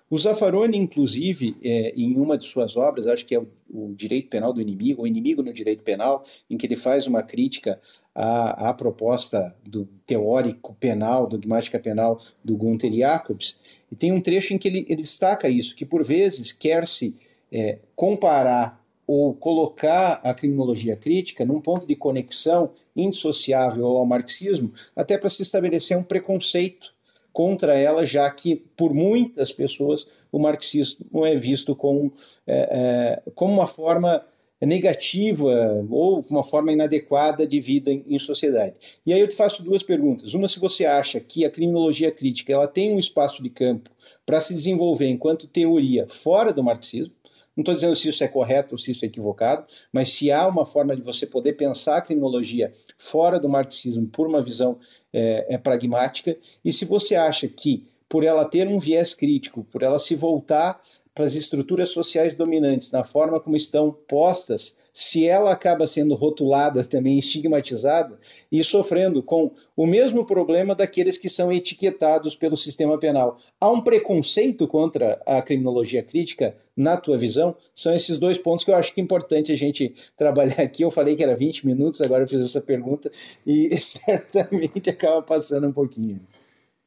O 0.09 0.17
Zaffaroni, 0.17 0.77
inclusive, 0.77 1.57
é, 1.61 1.93
em 1.95 2.15
uma 2.15 2.37
de 2.37 2.45
suas 2.45 2.77
obras, 2.77 3.05
acho 3.05 3.25
que 3.25 3.35
é 3.35 3.39
o, 3.39 3.93
Direito 3.93 4.29
Penal 4.29 4.53
do 4.53 4.61
Inimigo, 4.61 5.01
o 5.01 5.07
Inimigo 5.07 5.43
no 5.43 5.51
Direito 5.51 5.83
Penal, 5.83 6.23
em 6.49 6.57
que 6.57 6.65
ele 6.65 6.77
faz 6.77 7.05
uma 7.05 7.21
crítica 7.21 7.81
à, 8.15 8.69
à 8.69 8.73
proposta 8.73 9.53
do 9.65 9.85
teórico 10.05 10.73
penal, 10.79 11.27
dogmática 11.27 11.77
penal 11.77 12.21
do 12.41 12.55
Gunther 12.55 12.93
Jacobs, 12.93 13.59
e 13.91 13.95
tem 13.95 14.13
um 14.13 14.21
trecho 14.21 14.53
em 14.53 14.57
que 14.57 14.69
ele, 14.69 14.85
ele 14.87 15.01
destaca 15.01 15.49
isso, 15.49 15.75
que 15.75 15.85
por 15.85 16.01
vezes 16.01 16.53
quer-se 16.53 17.17
é, 17.51 17.79
comparar 17.93 18.81
ou 19.05 19.33
colocar 19.33 20.21
a 20.23 20.33
criminologia 20.33 20.95
crítica 20.95 21.43
num 21.43 21.59
ponto 21.59 21.85
de 21.85 21.95
conexão 21.95 22.71
indissociável 22.95 23.85
ao 23.85 24.05
marxismo, 24.05 24.71
até 24.95 25.17
para 25.17 25.29
se 25.29 25.41
estabelecer 25.41 25.97
um 25.97 26.03
preconceito 26.03 26.95
contra 27.37 27.77
ela, 27.77 28.03
já 28.03 28.27
que 28.31 28.55
por 28.75 28.95
muitas 28.95 29.53
pessoas 29.53 30.07
o 30.31 30.39
marxismo 30.39 31.23
é 31.23 31.35
visto 31.35 31.75
como, 31.75 32.11
é, 32.47 33.21
é, 33.27 33.31
como 33.35 33.53
uma 33.53 33.67
forma 33.67 34.25
negativa 34.59 35.85
ou 35.87 36.25
uma 36.31 36.43
forma 36.43 36.71
inadequada 36.71 37.45
de 37.45 37.59
vida 37.59 37.91
em, 37.91 38.03
em, 38.07 38.17
sociedade. 38.17 38.73
E 39.05 39.13
aí 39.13 39.19
eu 39.19 39.27
te 39.27 39.35
faço 39.35 39.61
duas 39.61 39.83
perguntas. 39.83 40.33
Uma, 40.33 40.47
se 40.47 40.59
você 40.59 40.83
acha 40.83 41.19
que 41.19 41.45
a 41.45 41.51
criminologia 41.51 42.11
crítica 42.11 42.51
ela 42.51 42.67
tem 42.67 42.91
um 42.91 42.97
espaço 42.97 43.43
de 43.43 43.51
campo 43.51 43.91
para 44.25 44.41
se 44.41 44.55
desenvolver 44.55 45.07
enquanto 45.07 45.45
teoria 45.45 46.07
fora 46.07 46.51
do 46.51 46.63
marxismo, 46.63 47.13
não 47.57 47.63
estou 47.63 47.73
dizendo 47.73 47.95
se 47.95 48.07
isso 48.07 48.23
é 48.23 48.27
correto 48.27 48.75
ou 48.75 48.77
se 48.77 48.91
isso 48.91 49.03
é 49.03 49.07
equivocado, 49.07 49.65
mas 49.91 50.13
se 50.13 50.31
há 50.31 50.47
uma 50.47 50.63
forma 50.63 50.95
de 50.95 51.01
você 51.01 51.25
poder 51.25 51.53
pensar 51.53 51.97
a 51.97 52.01
criminologia 52.01 52.71
fora 52.97 53.39
do 53.39 53.49
marxismo 53.49 54.05
por 54.07 54.27
uma 54.27 54.41
visão 54.41 54.77
é, 55.11 55.55
é 55.55 55.57
pragmática, 55.57 56.37
e 56.63 56.71
se 56.71 56.85
você 56.85 57.15
acha 57.15 57.47
que, 57.47 57.83
por 58.07 58.23
ela 58.23 58.45
ter 58.45 58.67
um 58.67 58.77
viés 58.77 59.15
crítico, 59.15 59.65
por 59.71 59.81
ela 59.81 59.97
se 59.97 60.15
voltar 60.15 60.79
para 61.17 61.25
as 61.25 61.33
estruturas 61.33 61.89
sociais 61.89 62.35
dominantes, 62.35 62.91
na 62.91 63.03
forma 63.03 63.39
como 63.39 63.55
estão 63.55 63.91
postas, 64.07 64.77
se 64.93 65.27
ela 65.27 65.51
acaba 65.51 65.87
sendo 65.87 66.13
rotulada 66.13 66.83
também 66.83 67.17
estigmatizada 67.17 68.19
e 68.51 68.63
sofrendo 68.63 69.23
com 69.23 69.51
o 69.75 69.87
mesmo 69.87 70.23
problema 70.27 70.75
daqueles 70.75 71.17
que 71.17 71.27
são 71.27 71.51
etiquetados 71.51 72.35
pelo 72.35 72.55
sistema 72.55 72.99
penal. 72.99 73.39
Há 73.59 73.71
um 73.71 73.81
preconceito 73.81 74.67
contra 74.67 75.19
a 75.25 75.41
criminologia 75.41 76.03
crítica, 76.03 76.55
na 76.75 76.95
tua 76.95 77.17
visão? 77.17 77.55
São 77.73 77.95
esses 77.95 78.19
dois 78.19 78.37
pontos 78.37 78.63
que 78.63 78.69
eu 78.69 78.75
acho 78.75 78.93
que 78.93 79.01
é 79.01 79.03
importante 79.03 79.51
a 79.51 79.57
gente 79.57 79.95
trabalhar 80.15 80.61
aqui. 80.61 80.83
Eu 80.83 80.91
falei 80.91 81.15
que 81.15 81.23
era 81.23 81.35
20 81.35 81.65
minutos, 81.65 81.99
agora 81.99 82.25
eu 82.25 82.27
fiz 82.27 82.41
essa 82.41 82.61
pergunta 82.61 83.09
e 83.43 83.75
certamente 83.81 84.87
acaba 84.87 85.23
passando 85.23 85.67
um 85.67 85.73
pouquinho. 85.73 86.21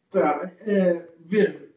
Tá, 0.09 0.53
é, 0.65 1.03
veja, 1.27 1.69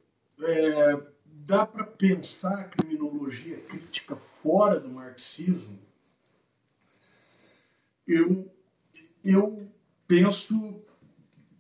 é 0.44 1.13
dá 1.46 1.66
para 1.66 1.84
pensar 1.84 2.60
a 2.60 2.64
criminologia 2.64 3.58
crítica 3.60 4.16
fora 4.16 4.80
do 4.80 4.90
marxismo? 4.90 5.78
Eu, 8.08 8.52
eu 9.24 9.68
penso 10.08 10.82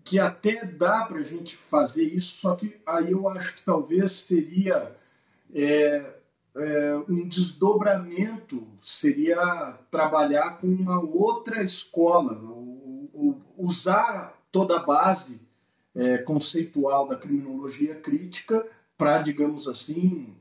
que 0.04 0.20
até 0.20 0.66
dá 0.66 1.06
para 1.06 1.20
a 1.20 1.24
gente 1.24 1.56
fazer 1.56 2.04
isso, 2.04 2.38
só 2.38 2.56
que 2.56 2.80
aí 2.86 3.12
eu 3.12 3.28
acho 3.30 3.56
que 3.56 3.64
talvez 3.64 4.12
seria 4.12 4.96
é, 5.54 6.14
é, 6.56 6.96
um 7.08 7.28
desdobramento, 7.28 8.68
seria 8.82 9.78
trabalhar 9.90 10.58
com 10.58 10.68
uma 10.68 11.00
outra 11.00 11.64
escola, 11.64 12.34
ou 12.44 13.42
usar 13.58 14.38
toda 14.52 14.78
a 14.78 14.84
base 14.84 15.42
é, 15.96 16.18
conceitual 16.20 17.08
da 17.08 17.16
criminologia 17.16 17.96
crítica 17.96 18.66
para, 18.98 19.22
digamos 19.22 19.68
assim, 19.68 20.36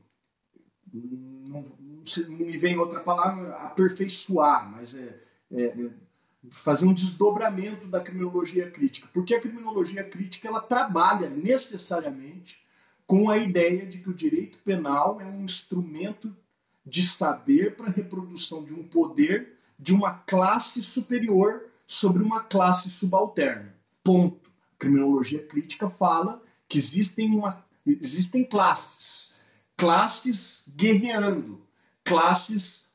não, 0.93 1.65
não, 1.79 2.29
me 2.29 2.57
vem 2.57 2.77
outra 2.77 2.99
palavra, 2.99 3.55
aperfeiçoar, 3.55 4.71
mas 4.71 4.95
é, 4.95 5.19
é, 5.51 5.89
fazer 6.49 6.85
um 6.85 6.93
desdobramento 6.93 7.87
da 7.87 7.99
criminologia 7.99 8.69
crítica, 8.69 9.07
porque 9.13 9.33
a 9.33 9.39
criminologia 9.39 10.03
crítica 10.03 10.47
ela 10.47 10.61
trabalha 10.61 11.29
necessariamente 11.29 12.63
com 13.05 13.29
a 13.29 13.37
ideia 13.37 13.85
de 13.85 13.99
que 13.99 14.09
o 14.09 14.13
direito 14.13 14.57
penal 14.59 15.19
é 15.19 15.25
um 15.25 15.43
instrumento 15.43 16.35
de 16.85 17.03
saber 17.03 17.75
para 17.75 17.87
a 17.87 17.91
reprodução 17.91 18.63
de 18.63 18.73
um 18.73 18.83
poder 18.83 19.53
de 19.77 19.93
uma 19.93 20.13
classe 20.19 20.81
superior 20.81 21.65
sobre 21.85 22.23
uma 22.23 22.41
classe 22.43 22.89
subalterna. 22.89 23.75
Ponto. 24.03 24.49
A 24.73 24.77
criminologia 24.77 25.45
crítica 25.45 25.89
fala 25.89 26.41
que 26.67 26.77
existem 26.77 27.29
uma 27.29 27.63
existem 27.85 28.43
classes. 28.43 29.31
Classes 29.75 30.65
guerreando, 30.75 31.61
classes 32.03 32.93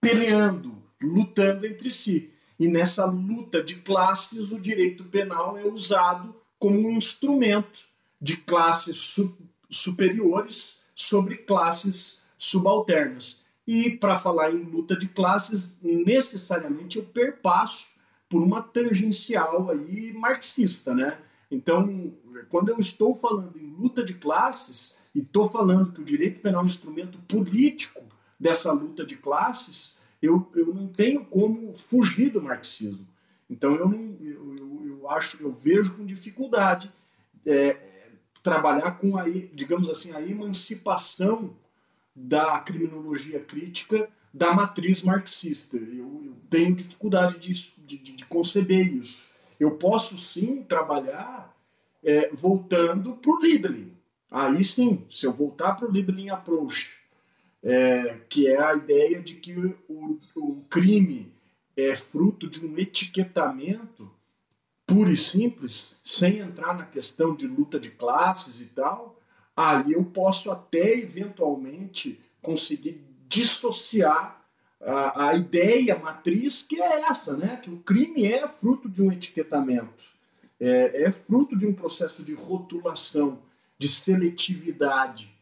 peleando, 0.00 0.82
lutando 1.02 1.66
entre 1.66 1.90
si. 1.90 2.32
E 2.58 2.68
nessa 2.68 3.04
luta 3.04 3.62
de 3.62 3.76
classes, 3.76 4.52
o 4.52 4.60
direito 4.60 5.04
penal 5.04 5.58
é 5.58 5.64
usado 5.64 6.34
como 6.58 6.78
um 6.78 6.92
instrumento 6.92 7.84
de 8.20 8.36
classes 8.36 8.96
su 8.96 9.36
superiores 9.68 10.78
sobre 10.94 11.38
classes 11.38 12.22
subalternas. 12.38 13.42
E 13.66 13.90
para 13.90 14.16
falar 14.16 14.52
em 14.52 14.62
luta 14.62 14.96
de 14.96 15.08
classes, 15.08 15.76
necessariamente 15.82 16.98
eu 16.98 17.04
perpasso 17.04 17.88
por 18.28 18.42
uma 18.42 18.62
tangencial 18.62 19.70
aí 19.70 20.12
marxista, 20.12 20.94
né? 20.94 21.18
Então, 21.54 22.12
quando 22.48 22.70
eu 22.70 22.78
estou 22.78 23.16
falando 23.16 23.56
em 23.56 23.70
luta 23.70 24.02
de 24.02 24.14
classes 24.14 24.96
e 25.14 25.20
estou 25.20 25.48
falando 25.48 25.92
que 25.92 26.00
o 26.00 26.04
direito 26.04 26.40
penal 26.40 26.62
é 26.62 26.64
um 26.64 26.66
instrumento 26.66 27.18
político 27.28 28.02
dessa 28.38 28.72
luta 28.72 29.06
de 29.06 29.16
classes, 29.16 29.96
eu, 30.20 30.50
eu 30.54 30.74
não 30.74 30.88
tenho 30.88 31.24
como 31.24 31.76
fugir 31.76 32.30
do 32.30 32.42
marxismo. 32.42 33.06
Então, 33.48 33.72
eu, 33.74 33.88
não, 33.88 34.02
eu, 34.20 34.56
eu, 34.58 34.86
eu 34.86 35.10
acho, 35.10 35.40
eu 35.40 35.52
vejo 35.52 35.96
com 35.96 36.04
dificuldade 36.04 36.90
é, 37.46 37.78
trabalhar 38.42 38.92
com 38.92 39.16
a, 39.16 39.28
digamos 39.28 39.88
assim, 39.88 40.12
a 40.12 40.20
emancipação 40.20 41.56
da 42.16 42.58
criminologia 42.58 43.38
crítica 43.38 44.08
da 44.32 44.52
matriz 44.52 45.02
marxista. 45.02 45.76
Eu, 45.76 46.22
eu 46.24 46.36
tenho 46.50 46.74
dificuldade 46.74 47.38
de, 47.38 47.72
de, 47.78 48.12
de 48.12 48.24
conceber 48.24 48.92
isso. 48.92 49.33
Eu 49.58 49.72
posso 49.72 50.18
sim 50.18 50.62
trabalhar 50.62 51.54
é, 52.02 52.30
voltando 52.32 53.14
para 53.16 53.30
o 53.30 53.40
Liebling. 53.40 53.92
Aí 54.30 54.64
sim, 54.64 55.04
se 55.08 55.26
eu 55.26 55.32
voltar 55.32 55.74
para 55.74 55.88
o 55.88 55.90
Liebling 55.90 56.28
Approach, 56.28 56.92
é, 57.62 58.18
que 58.28 58.46
é 58.46 58.60
a 58.60 58.74
ideia 58.74 59.22
de 59.22 59.34
que 59.34 59.54
o, 59.88 60.18
o 60.36 60.64
crime 60.68 61.32
é 61.76 61.94
fruto 61.94 62.48
de 62.48 62.64
um 62.64 62.76
etiquetamento 62.78 64.10
puro 64.86 65.10
e 65.10 65.16
simples, 65.16 66.00
sem 66.04 66.38
entrar 66.38 66.76
na 66.76 66.84
questão 66.84 67.34
de 67.34 67.46
luta 67.46 67.80
de 67.80 67.90
classes 67.90 68.60
e 68.60 68.66
tal, 68.66 69.18
aí 69.56 69.92
eu 69.92 70.04
posso 70.04 70.50
até 70.50 70.98
eventualmente 70.98 72.20
conseguir 72.42 73.02
dissociar 73.26 74.43
a, 74.84 75.28
a 75.28 75.34
ideia 75.34 75.98
matriz 75.98 76.62
que 76.62 76.80
é 76.80 77.02
essa, 77.02 77.36
né? 77.36 77.56
que 77.62 77.70
o 77.70 77.78
crime 77.78 78.26
é 78.26 78.46
fruto 78.48 78.88
de 78.88 79.02
um 79.02 79.10
etiquetamento, 79.10 80.04
é, 80.60 81.04
é 81.04 81.10
fruto 81.10 81.56
de 81.56 81.66
um 81.66 81.72
processo 81.72 82.22
de 82.22 82.34
rotulação, 82.34 83.40
de 83.78 83.88
seletividade. 83.88 85.34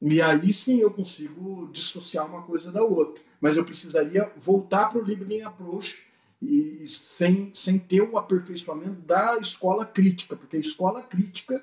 E 0.00 0.22
aí 0.22 0.52
sim 0.52 0.80
eu 0.80 0.90
consigo 0.90 1.68
dissociar 1.72 2.26
uma 2.26 2.42
coisa 2.42 2.72
da 2.72 2.82
outra. 2.82 3.22
Mas 3.40 3.56
eu 3.56 3.64
precisaria 3.64 4.30
voltar 4.36 4.88
para 4.88 4.98
o 4.98 5.04
Liebling 5.04 5.42
Approach 5.42 6.06
e 6.40 6.86
sem, 6.88 7.50
sem 7.54 7.78
ter 7.78 8.00
o 8.00 8.16
aperfeiçoamento 8.16 9.00
da 9.02 9.38
escola 9.38 9.84
crítica, 9.84 10.34
porque 10.34 10.56
a 10.56 10.60
escola 10.60 11.02
crítica, 11.02 11.62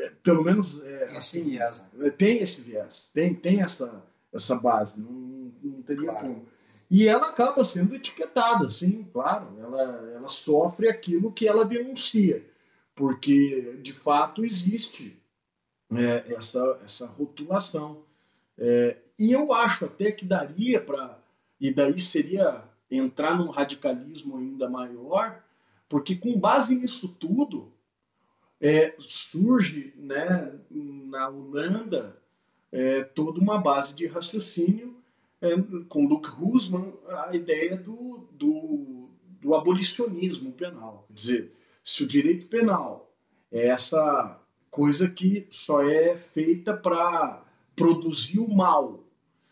é, 0.00 0.12
pelo 0.22 0.42
menos 0.42 0.82
é, 0.82 1.04
tem 1.04 1.16
assim, 1.16 1.40
esse 1.40 1.50
viés, 1.50 1.78
né? 1.78 2.06
É, 2.06 2.10
tem 2.10 2.38
esse 2.38 2.60
viés, 2.62 3.10
tem, 3.14 3.34
tem 3.34 3.60
essa, 3.60 4.04
essa 4.32 4.56
base, 4.56 5.00
não, 5.00 5.52
não 5.62 5.82
teria 5.82 6.08
claro. 6.08 6.26
como. 6.26 6.51
E 6.92 7.08
ela 7.08 7.28
acaba 7.28 7.64
sendo 7.64 7.94
etiquetada, 7.96 8.68
sim, 8.68 9.08
claro, 9.14 9.56
ela, 9.58 9.82
ela 10.14 10.28
sofre 10.28 10.90
aquilo 10.90 11.32
que 11.32 11.48
ela 11.48 11.64
denuncia, 11.64 12.44
porque 12.94 13.78
de 13.80 13.94
fato 13.94 14.44
existe 14.44 15.18
é, 15.90 16.34
essa, 16.34 16.78
essa 16.84 17.06
rotulação. 17.06 18.02
É, 18.58 18.98
e 19.18 19.32
eu 19.32 19.54
acho 19.54 19.86
até 19.86 20.12
que 20.12 20.26
daria 20.26 20.82
para, 20.82 21.18
e 21.58 21.72
daí 21.72 21.98
seria 21.98 22.62
entrar 22.90 23.38
num 23.38 23.48
radicalismo 23.48 24.36
ainda 24.36 24.68
maior, 24.68 25.42
porque 25.88 26.14
com 26.14 26.38
base 26.38 26.74
nisso 26.74 27.16
tudo, 27.18 27.72
é, 28.60 28.94
surge 28.98 29.94
né, 29.96 30.60
na 30.70 31.26
Holanda 31.30 32.18
é, 32.70 33.02
toda 33.02 33.40
uma 33.40 33.56
base 33.56 33.96
de 33.96 34.06
raciocínio 34.06 35.01
com 35.88 36.06
Luke 36.06 36.28
Husman 36.40 36.92
a 37.08 37.34
ideia 37.34 37.76
do, 37.76 38.28
do, 38.32 39.08
do, 39.40 39.54
abolicionismo 39.54 40.52
penal. 40.52 41.04
Quer 41.08 41.14
dizer, 41.14 41.52
se 41.82 42.04
o 42.04 42.06
direito 42.06 42.46
penal 42.46 43.12
é 43.50 43.66
essa 43.66 44.40
coisa 44.70 45.08
que 45.08 45.46
só 45.50 45.82
é 45.82 46.16
feita 46.16 46.74
para 46.76 47.44
produzir 47.74 48.38
o 48.38 48.48
mal, 48.48 49.04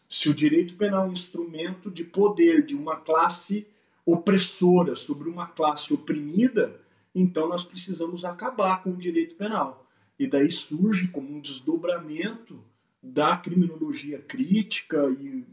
se 0.09 0.29
o 0.29 0.35
direito 0.35 0.77
penal 0.77 1.07
é 1.07 1.09
um 1.09 1.13
instrumento 1.13 1.91
de 1.91 2.05
poder 2.05 2.65
de 2.65 2.75
uma 2.75 2.97
classe 2.97 3.67
opressora 4.07 4.95
sobre 4.95 5.29
uma 5.29 5.47
classe 5.47 5.93
oprimida, 5.93 6.81
então 7.15 7.49
nós 7.49 7.65
precisamos 7.65 8.25
acabar 8.25 8.83
com 8.83 8.91
o 8.91 8.97
direito 8.97 9.35
penal. 9.35 9.87
E 10.19 10.27
daí 10.27 10.51
surge 10.51 11.09
como 11.09 11.35
um 11.35 11.41
desdobramento 11.41 12.63
da 13.03 13.37
criminologia 13.37 14.19
crítica 14.19 15.09
e, 15.19 15.45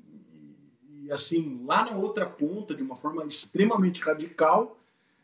e, 1.07 1.11
assim, 1.11 1.63
lá 1.65 1.85
na 1.85 1.95
outra 1.95 2.25
ponta, 2.25 2.75
de 2.75 2.83
uma 2.83 2.95
forma 2.95 3.25
extremamente 3.25 4.01
radical, 4.01 4.77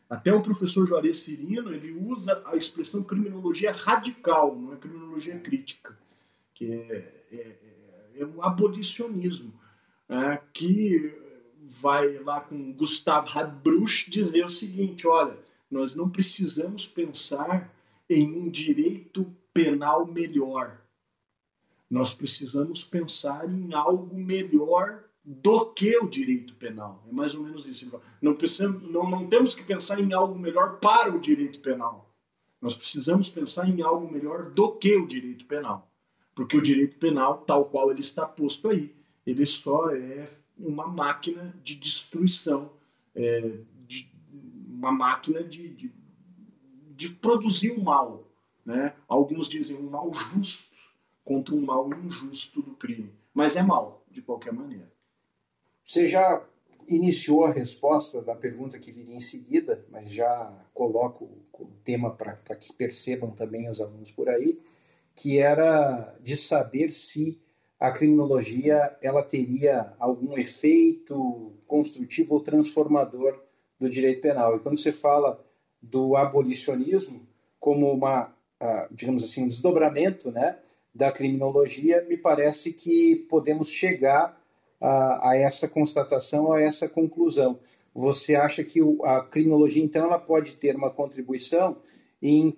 até 0.08 0.32
o 0.32 0.40
professor 0.40 0.86
Juarez 0.86 1.18
Cirino, 1.18 1.74
ele 1.74 1.92
usa 1.92 2.42
a 2.46 2.56
expressão 2.56 3.02
criminologia 3.02 3.70
radical, 3.70 4.56
não 4.56 4.72
é 4.72 4.76
criminologia 4.76 5.38
crítica, 5.38 5.94
que 6.54 6.72
é, 6.72 7.26
é, 7.30 7.56
é 8.16 8.24
um 8.24 8.42
abolicionismo, 8.42 9.52
é, 10.08 10.40
que 10.54 11.14
vai 11.60 12.16
lá 12.18 12.40
com 12.40 12.72
Gustave 12.72 13.28
Radbruch 13.28 14.10
dizer 14.10 14.46
o 14.46 14.48
seguinte, 14.48 15.06
olha, 15.06 15.36
nós 15.70 15.94
não 15.94 16.08
precisamos 16.08 16.88
pensar 16.88 17.70
em 18.08 18.32
um 18.32 18.48
direito 18.48 19.30
penal 19.52 20.06
melhor, 20.06 20.80
nós 21.90 22.14
precisamos 22.14 22.82
pensar 22.82 23.46
em 23.50 23.74
algo 23.74 24.16
melhor 24.16 25.03
do 25.24 25.72
que 25.72 25.96
o 25.96 26.08
direito 26.08 26.54
penal. 26.54 27.02
É 27.08 27.12
mais 27.12 27.34
ou 27.34 27.42
menos 27.42 27.66
isso. 27.66 27.90
Não, 28.20 28.34
precisamos, 28.34 28.82
não, 28.82 29.08
não 29.08 29.26
temos 29.26 29.54
que 29.54 29.62
pensar 29.62 29.98
em 29.98 30.12
algo 30.12 30.38
melhor 30.38 30.78
para 30.78 31.14
o 31.14 31.18
direito 31.18 31.60
penal. 31.60 32.14
Nós 32.60 32.76
precisamos 32.76 33.28
pensar 33.28 33.68
em 33.68 33.80
algo 33.82 34.10
melhor 34.10 34.50
do 34.50 34.72
que 34.72 34.96
o 34.96 35.06
direito 35.06 35.46
penal. 35.46 35.90
Porque 36.34 36.56
o 36.56 36.62
direito 36.62 36.98
penal, 36.98 37.38
tal 37.38 37.66
qual 37.66 37.90
ele 37.90 38.00
está 38.00 38.26
posto 38.26 38.68
aí, 38.68 38.94
ele 39.26 39.46
só 39.46 39.90
é 39.90 40.28
uma 40.58 40.86
máquina 40.86 41.54
de 41.62 41.76
destruição, 41.76 42.72
é, 43.14 43.58
de, 43.86 44.10
uma 44.68 44.92
máquina 44.92 45.42
de, 45.42 45.68
de, 45.68 45.92
de 46.90 47.08
produzir 47.08 47.70
o 47.70 47.82
mal. 47.82 48.28
Né? 48.64 48.94
Alguns 49.08 49.48
dizem 49.48 49.76
um 49.76 49.88
mal 49.88 50.12
justo 50.12 50.74
contra 51.24 51.54
um 51.54 51.64
mal 51.64 51.88
injusto 52.04 52.60
do 52.60 52.72
crime. 52.72 53.10
Mas 53.32 53.56
é 53.56 53.62
mal, 53.62 54.04
de 54.10 54.20
qualquer 54.20 54.52
maneira. 54.52 54.93
Você 55.84 56.08
já 56.08 56.42
iniciou 56.88 57.44
a 57.44 57.52
resposta 57.52 58.22
da 58.22 58.34
pergunta 58.34 58.78
que 58.78 58.90
viria 58.90 59.14
em 59.14 59.20
seguida, 59.20 59.84
mas 59.90 60.10
já 60.10 60.52
coloco 60.72 61.28
o 61.52 61.66
tema 61.84 62.10
para 62.10 62.34
que 62.56 62.72
percebam 62.72 63.30
também 63.30 63.68
os 63.68 63.80
alunos 63.80 64.10
por 64.10 64.28
aí, 64.28 64.58
que 65.14 65.38
era 65.38 66.16
de 66.22 66.36
saber 66.36 66.90
se 66.90 67.38
a 67.78 67.90
criminologia 67.90 68.96
ela 69.02 69.22
teria 69.22 69.92
algum 69.98 70.36
efeito 70.38 71.52
construtivo 71.66 72.34
ou 72.34 72.40
transformador 72.40 73.42
do 73.78 73.88
direito 73.90 74.22
penal. 74.22 74.56
E 74.56 74.60
quando 74.60 74.78
você 74.78 74.92
fala 74.92 75.44
do 75.82 76.16
abolicionismo 76.16 77.26
como 77.60 77.92
uma, 77.92 78.34
digamos 78.90 79.22
assim, 79.22 79.44
um 79.44 79.48
desdobramento, 79.48 80.30
né, 80.30 80.58
da 80.94 81.12
criminologia, 81.12 82.04
me 82.08 82.16
parece 82.16 82.72
que 82.72 83.16
podemos 83.28 83.68
chegar 83.68 84.42
a, 84.84 85.30
a 85.30 85.36
essa 85.36 85.66
constatação, 85.66 86.52
a 86.52 86.60
essa 86.60 86.88
conclusão. 86.88 87.58
Você 87.94 88.34
acha 88.34 88.62
que 88.62 88.80
a 89.04 89.22
criminologia, 89.22 89.82
então, 89.82 90.04
ela 90.04 90.18
pode 90.18 90.56
ter 90.56 90.76
uma 90.76 90.90
contribuição 90.90 91.78
em 92.20 92.56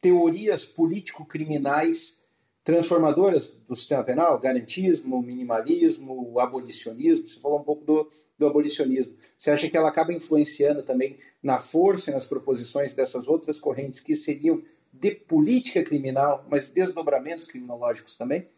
teorias 0.00 0.64
político-criminais 0.64 2.24
transformadoras 2.62 3.50
do 3.68 3.74
sistema 3.74 4.02
penal, 4.04 4.38
garantismo, 4.38 5.22
minimalismo, 5.22 6.38
abolicionismo. 6.38 7.28
Você 7.28 7.40
falou 7.40 7.60
um 7.60 7.64
pouco 7.64 7.84
do, 7.84 8.08
do 8.36 8.46
abolicionismo. 8.46 9.14
Você 9.38 9.50
acha 9.50 9.68
que 9.68 9.76
ela 9.76 9.88
acaba 9.88 10.12
influenciando 10.12 10.82
também 10.82 11.16
na 11.42 11.58
força 11.60 12.10
e 12.10 12.14
nas 12.14 12.26
proposições 12.26 12.92
dessas 12.92 13.28
outras 13.28 13.58
correntes 13.58 14.00
que 14.00 14.14
seriam 14.14 14.62
de 14.92 15.12
política 15.14 15.82
criminal, 15.82 16.44
mas 16.50 16.70
desdobramentos 16.70 17.46
criminológicos 17.46 18.16
também? 18.16 18.48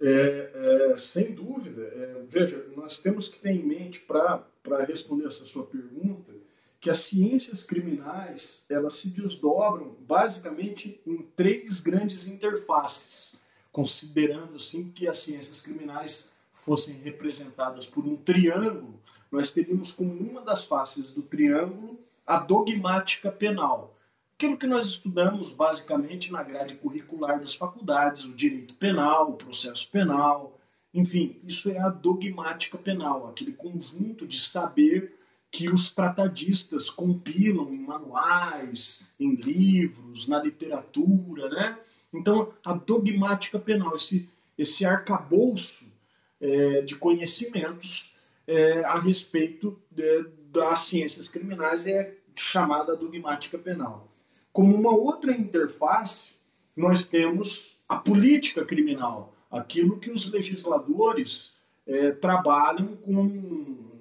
É, 0.00 0.90
é, 0.92 0.96
sem 0.96 1.32
dúvida. 1.32 1.82
É, 1.82 2.22
veja, 2.28 2.66
nós 2.76 2.98
temos 2.98 3.28
que 3.28 3.38
ter 3.38 3.50
em 3.50 3.62
mente, 3.62 4.00
para 4.00 4.44
responder 4.86 5.26
essa 5.26 5.44
sua 5.44 5.64
pergunta, 5.64 6.32
que 6.80 6.90
as 6.90 6.98
ciências 6.98 7.62
criminais 7.62 8.64
elas 8.68 8.94
se 8.94 9.08
desdobram 9.08 9.96
basicamente 10.00 11.00
em 11.06 11.22
três 11.34 11.80
grandes 11.80 12.26
interfaces, 12.26 13.34
considerando 13.72 14.56
assim 14.56 14.90
que 14.90 15.08
as 15.08 15.18
ciências 15.18 15.60
criminais 15.60 16.30
fossem 16.64 16.94
representadas 16.96 17.86
por 17.86 18.04
um 18.04 18.16
triângulo, 18.16 19.00
nós 19.30 19.52
teríamos 19.52 19.92
como 19.92 20.12
uma 20.12 20.42
das 20.42 20.64
faces 20.64 21.08
do 21.08 21.22
triângulo 21.22 21.98
a 22.26 22.38
dogmática 22.38 23.30
penal, 23.30 23.95
aquilo 24.36 24.58
que 24.58 24.66
nós 24.66 24.86
estudamos 24.88 25.50
basicamente 25.50 26.30
na 26.30 26.42
grade 26.42 26.74
curricular 26.74 27.40
das 27.40 27.54
faculdades, 27.54 28.26
o 28.26 28.34
direito 28.34 28.74
penal, 28.74 29.30
o 29.30 29.36
processo 29.36 29.90
penal, 29.90 30.60
enfim, 30.92 31.40
isso 31.42 31.70
é 31.70 31.78
a 31.78 31.88
dogmática 31.88 32.76
penal, 32.76 33.28
aquele 33.28 33.52
conjunto 33.52 34.26
de 34.26 34.38
saber 34.38 35.14
que 35.50 35.70
os 35.70 35.90
tratadistas 35.90 36.90
compilam 36.90 37.72
em 37.72 37.78
manuais, 37.78 39.06
em 39.18 39.34
livros, 39.36 40.28
na 40.28 40.42
literatura, 40.42 41.48
né? 41.48 41.78
Então, 42.12 42.52
a 42.64 42.74
dogmática 42.74 43.58
penal, 43.58 43.96
esse, 43.96 44.28
esse 44.58 44.84
arcabouço 44.84 45.90
é, 46.38 46.82
de 46.82 46.94
conhecimentos 46.96 48.14
é, 48.46 48.84
a 48.84 48.98
respeito 48.98 49.80
de, 49.90 50.24
das 50.50 50.80
ciências 50.80 51.26
criminais 51.26 51.86
é 51.86 52.14
chamada 52.34 52.94
dogmática 52.94 53.56
penal. 53.56 54.12
Como 54.56 54.74
uma 54.74 54.90
outra 54.90 55.36
interface, 55.36 56.36
nós 56.74 57.06
temos 57.06 57.76
a 57.86 57.96
política 57.96 58.64
criminal, 58.64 59.36
aquilo 59.50 59.98
que 59.98 60.10
os 60.10 60.32
legisladores 60.32 61.52
é, 61.86 62.12
trabalham 62.12 62.96
com 62.96 63.98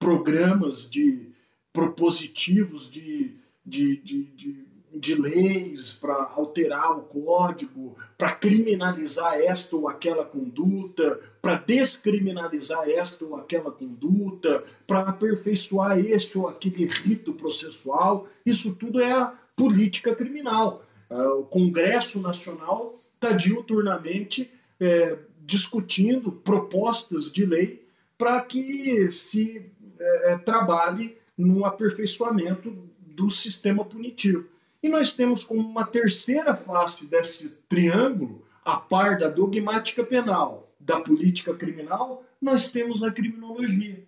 programas 0.00 0.90
de 0.90 1.30
propositivos 1.72 2.90
de, 2.90 3.36
de, 3.64 3.96
de, 3.98 4.24
de 4.24 4.72
de 4.94 5.14
leis 5.14 5.92
para 5.92 6.14
alterar 6.36 6.98
o 6.98 7.02
código, 7.02 7.96
para 8.18 8.32
criminalizar 8.32 9.40
esta 9.40 9.74
ou 9.74 9.88
aquela 9.88 10.24
conduta, 10.24 11.18
para 11.40 11.56
descriminalizar 11.56 12.88
esta 12.88 13.24
ou 13.24 13.36
aquela 13.36 13.70
conduta, 13.70 14.62
para 14.86 15.00
aperfeiçoar 15.08 15.98
este 15.98 16.36
ou 16.36 16.46
aquele 16.46 16.84
rito 16.84 17.32
processual. 17.32 18.28
Isso 18.44 18.74
tudo 18.74 19.00
é 19.00 19.12
a 19.12 19.34
política 19.56 20.14
criminal. 20.14 20.84
Ah, 21.08 21.34
o 21.34 21.44
Congresso 21.44 22.20
Nacional 22.20 22.94
está 23.14 23.32
diuturnamente 23.32 24.50
é, 24.80 25.18
discutindo 25.40 26.32
propostas 26.32 27.30
de 27.30 27.44
lei 27.44 27.86
para 28.18 28.40
que 28.40 29.10
se 29.12 29.70
é, 29.98 30.38
trabalhe 30.38 31.16
no 31.36 31.64
aperfeiçoamento 31.64 32.70
do 32.98 33.28
sistema 33.30 33.84
punitivo. 33.84 34.46
E 34.82 34.88
nós 34.88 35.12
temos 35.12 35.44
como 35.44 35.60
uma 35.60 35.84
terceira 35.84 36.54
face 36.54 37.08
desse 37.08 37.50
triângulo, 37.68 38.44
a 38.64 38.76
par 38.76 39.18
da 39.18 39.28
dogmática 39.28 40.04
penal, 40.04 40.72
da 40.78 41.00
política 41.00 41.54
criminal, 41.54 42.24
nós 42.40 42.68
temos 42.68 43.02
a 43.02 43.10
criminologia. 43.10 44.04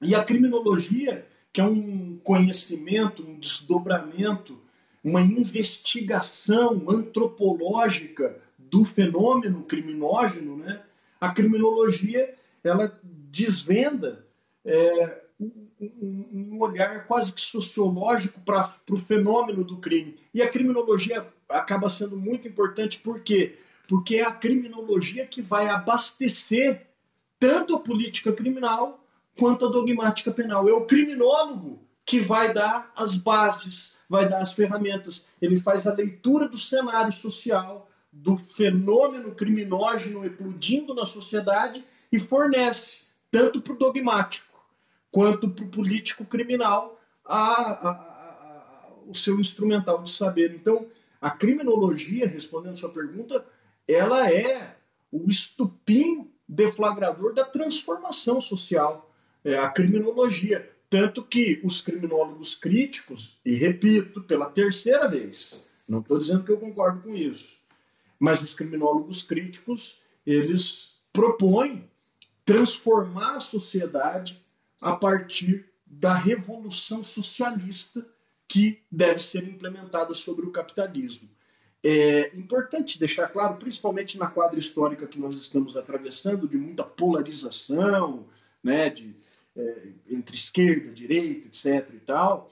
E 0.00 0.14
a 0.14 0.24
criminologia, 0.24 1.26
que 1.52 1.60
é 1.60 1.64
um 1.64 2.18
conhecimento, 2.22 3.22
um 3.22 3.38
desdobramento, 3.38 4.58
uma 5.06 5.22
investigação 5.22 6.82
antropológica 6.90 8.36
do 8.58 8.84
fenômeno 8.84 9.62
criminógeno, 9.62 10.56
né? 10.56 10.82
a 11.20 11.30
criminologia 11.30 12.34
ela 12.64 12.98
desvenda 13.30 14.26
é, 14.64 15.22
um, 15.80 16.58
olhar 16.58 17.06
quase 17.06 17.32
que 17.32 17.40
sociológico 17.40 18.40
para 18.40 18.68
o 18.90 18.96
fenômeno 18.96 19.62
do 19.62 19.76
crime. 19.76 20.16
E 20.34 20.42
a 20.42 20.48
criminologia 20.48 21.24
acaba 21.48 21.88
sendo 21.88 22.16
muito 22.16 22.48
importante 22.48 22.98
por 22.98 23.20
quê? 23.20 23.56
Porque 23.86 24.16
é 24.16 24.24
a 24.24 24.32
criminologia 24.32 25.24
que 25.24 25.40
vai 25.40 25.68
abastecer 25.68 26.84
tanto 27.38 27.76
a 27.76 27.78
política 27.78 28.32
criminal 28.32 29.00
quanto 29.38 29.66
a 29.66 29.70
dogmática 29.70 30.32
penal. 30.32 30.68
É 30.68 30.72
o 30.72 30.84
criminólogo 30.84 31.85
que 32.06 32.20
vai 32.20 32.54
dar 32.54 32.92
as 32.96 33.16
bases, 33.16 33.98
vai 34.08 34.28
dar 34.28 34.38
as 34.38 34.52
ferramentas. 34.52 35.26
Ele 35.42 35.60
faz 35.60 35.86
a 35.86 35.92
leitura 35.92 36.48
do 36.48 36.56
cenário 36.56 37.12
social, 37.12 37.90
do 38.12 38.38
fenômeno 38.38 39.34
criminógeno 39.34 40.24
eclodindo 40.24 40.94
na 40.94 41.04
sociedade 41.04 41.84
e 42.10 42.18
fornece 42.18 43.06
tanto 43.30 43.60
para 43.60 43.72
o 43.72 43.76
dogmático 43.76 44.64
quanto 45.10 45.50
para 45.50 45.64
o 45.64 45.68
político 45.68 46.24
criminal 46.24 47.00
a, 47.24 47.36
a, 47.36 47.90
a, 47.90 48.88
o 49.06 49.14
seu 49.14 49.40
instrumental 49.40 50.02
de 50.02 50.10
saber. 50.10 50.54
Então, 50.54 50.86
a 51.20 51.30
criminologia, 51.30 52.26
respondendo 52.28 52.76
sua 52.76 52.90
pergunta, 52.90 53.44
ela 53.88 54.30
é 54.30 54.76
o 55.10 55.28
estupim 55.28 56.30
deflagrador 56.48 57.34
da 57.34 57.44
transformação 57.44 58.40
social, 58.40 59.12
é 59.44 59.58
a 59.58 59.68
criminologia. 59.68 60.70
Tanto 60.88 61.22
que 61.22 61.60
os 61.64 61.80
criminólogos 61.80 62.54
críticos, 62.54 63.38
e 63.44 63.54
repito 63.54 64.22
pela 64.22 64.46
terceira 64.46 65.08
vez, 65.08 65.60
não 65.88 66.00
estou 66.00 66.18
dizendo 66.18 66.44
que 66.44 66.52
eu 66.52 66.58
concordo 66.58 67.02
com 67.02 67.14
isso, 67.14 67.56
mas 68.18 68.42
os 68.42 68.54
criminólogos 68.54 69.22
críticos, 69.22 70.00
eles 70.24 70.96
propõem 71.12 71.88
transformar 72.44 73.36
a 73.36 73.40
sociedade 73.40 74.40
a 74.80 74.94
partir 74.94 75.66
da 75.84 76.14
revolução 76.14 77.02
socialista 77.02 78.06
que 78.46 78.82
deve 78.90 79.22
ser 79.22 79.44
implementada 79.44 80.14
sobre 80.14 80.46
o 80.46 80.52
capitalismo. 80.52 81.28
É 81.82 82.36
importante 82.36 82.98
deixar 82.98 83.28
claro, 83.28 83.56
principalmente 83.56 84.18
na 84.18 84.26
quadra 84.26 84.58
histórica 84.58 85.06
que 85.06 85.18
nós 85.18 85.36
estamos 85.36 85.76
atravessando, 85.76 86.48
de 86.48 86.56
muita 86.56 86.84
polarização, 86.84 88.26
né, 88.62 88.90
de, 88.90 89.14
é, 89.56 89.88
entre 90.10 90.36
esquerda, 90.36 90.92
direita, 90.92 91.46
etc. 91.46 91.88
e 91.94 92.00
tal, 92.00 92.50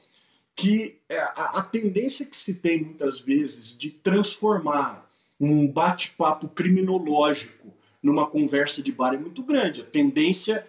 que 0.56 0.98
é, 1.08 1.18
a, 1.18 1.58
a 1.58 1.62
tendência 1.62 2.24
que 2.26 2.36
se 2.36 2.54
tem 2.54 2.82
muitas 2.82 3.20
vezes 3.20 3.76
de 3.76 3.90
transformar 3.90 5.10
um 5.40 5.66
bate-papo 5.66 6.48
criminológico 6.48 7.74
numa 8.02 8.26
conversa 8.26 8.82
de 8.82 8.92
bar 8.92 9.14
é 9.14 9.18
muito 9.18 9.42
grande. 9.42 9.80
A 9.80 9.84
tendência 9.84 10.66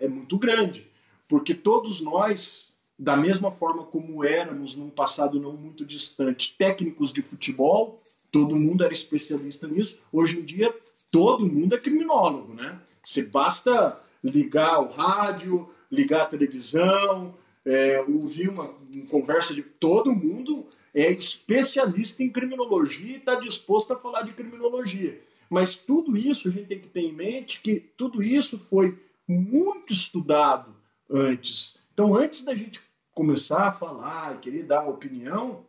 é 0.00 0.08
muito 0.08 0.36
grande, 0.38 0.86
porque 1.28 1.54
todos 1.54 2.00
nós, 2.00 2.72
da 2.98 3.16
mesma 3.16 3.52
forma 3.52 3.84
como 3.84 4.24
éramos 4.24 4.74
num 4.74 4.90
passado 4.90 5.38
não 5.38 5.52
muito 5.52 5.84
distante, 5.84 6.54
técnicos 6.58 7.12
de 7.12 7.22
futebol, 7.22 8.02
todo 8.32 8.56
mundo 8.56 8.82
era 8.82 8.92
especialista 8.92 9.68
nisso. 9.68 10.00
Hoje 10.12 10.38
em 10.38 10.44
dia, 10.44 10.74
todo 11.10 11.46
mundo 11.46 11.74
é 11.74 11.78
criminólogo, 11.78 12.54
né? 12.54 12.80
Você 13.04 13.22
basta 13.22 14.00
ligar 14.22 14.80
o 14.80 14.88
rádio, 14.88 15.68
ligar 15.90 16.22
a 16.22 16.26
televisão, 16.26 17.34
é, 17.64 18.00
ouvir 18.00 18.48
uma, 18.48 18.64
uma, 18.64 19.06
conversa 19.06 19.54
de 19.54 19.62
todo 19.62 20.14
mundo 20.14 20.66
é 20.94 21.10
especialista 21.10 22.22
em 22.22 22.30
criminologia 22.30 23.14
e 23.14 23.18
está 23.18 23.36
disposto 23.36 23.92
a 23.92 23.96
falar 23.96 24.22
de 24.22 24.32
criminologia. 24.32 25.20
Mas 25.48 25.76
tudo 25.76 26.16
isso 26.16 26.48
a 26.48 26.50
gente 26.50 26.66
tem 26.66 26.78
que 26.78 26.88
ter 26.88 27.00
em 27.00 27.12
mente 27.12 27.60
que 27.60 27.80
tudo 27.96 28.22
isso 28.22 28.58
foi 28.70 28.98
muito 29.26 29.92
estudado 29.92 30.74
antes. 31.08 31.78
Então, 31.92 32.14
antes 32.14 32.42
da 32.44 32.54
gente 32.54 32.80
começar 33.12 33.68
a 33.68 33.72
falar 33.72 34.34
e 34.34 34.38
querer 34.38 34.64
dar 34.64 34.88
opinião, 34.88 35.64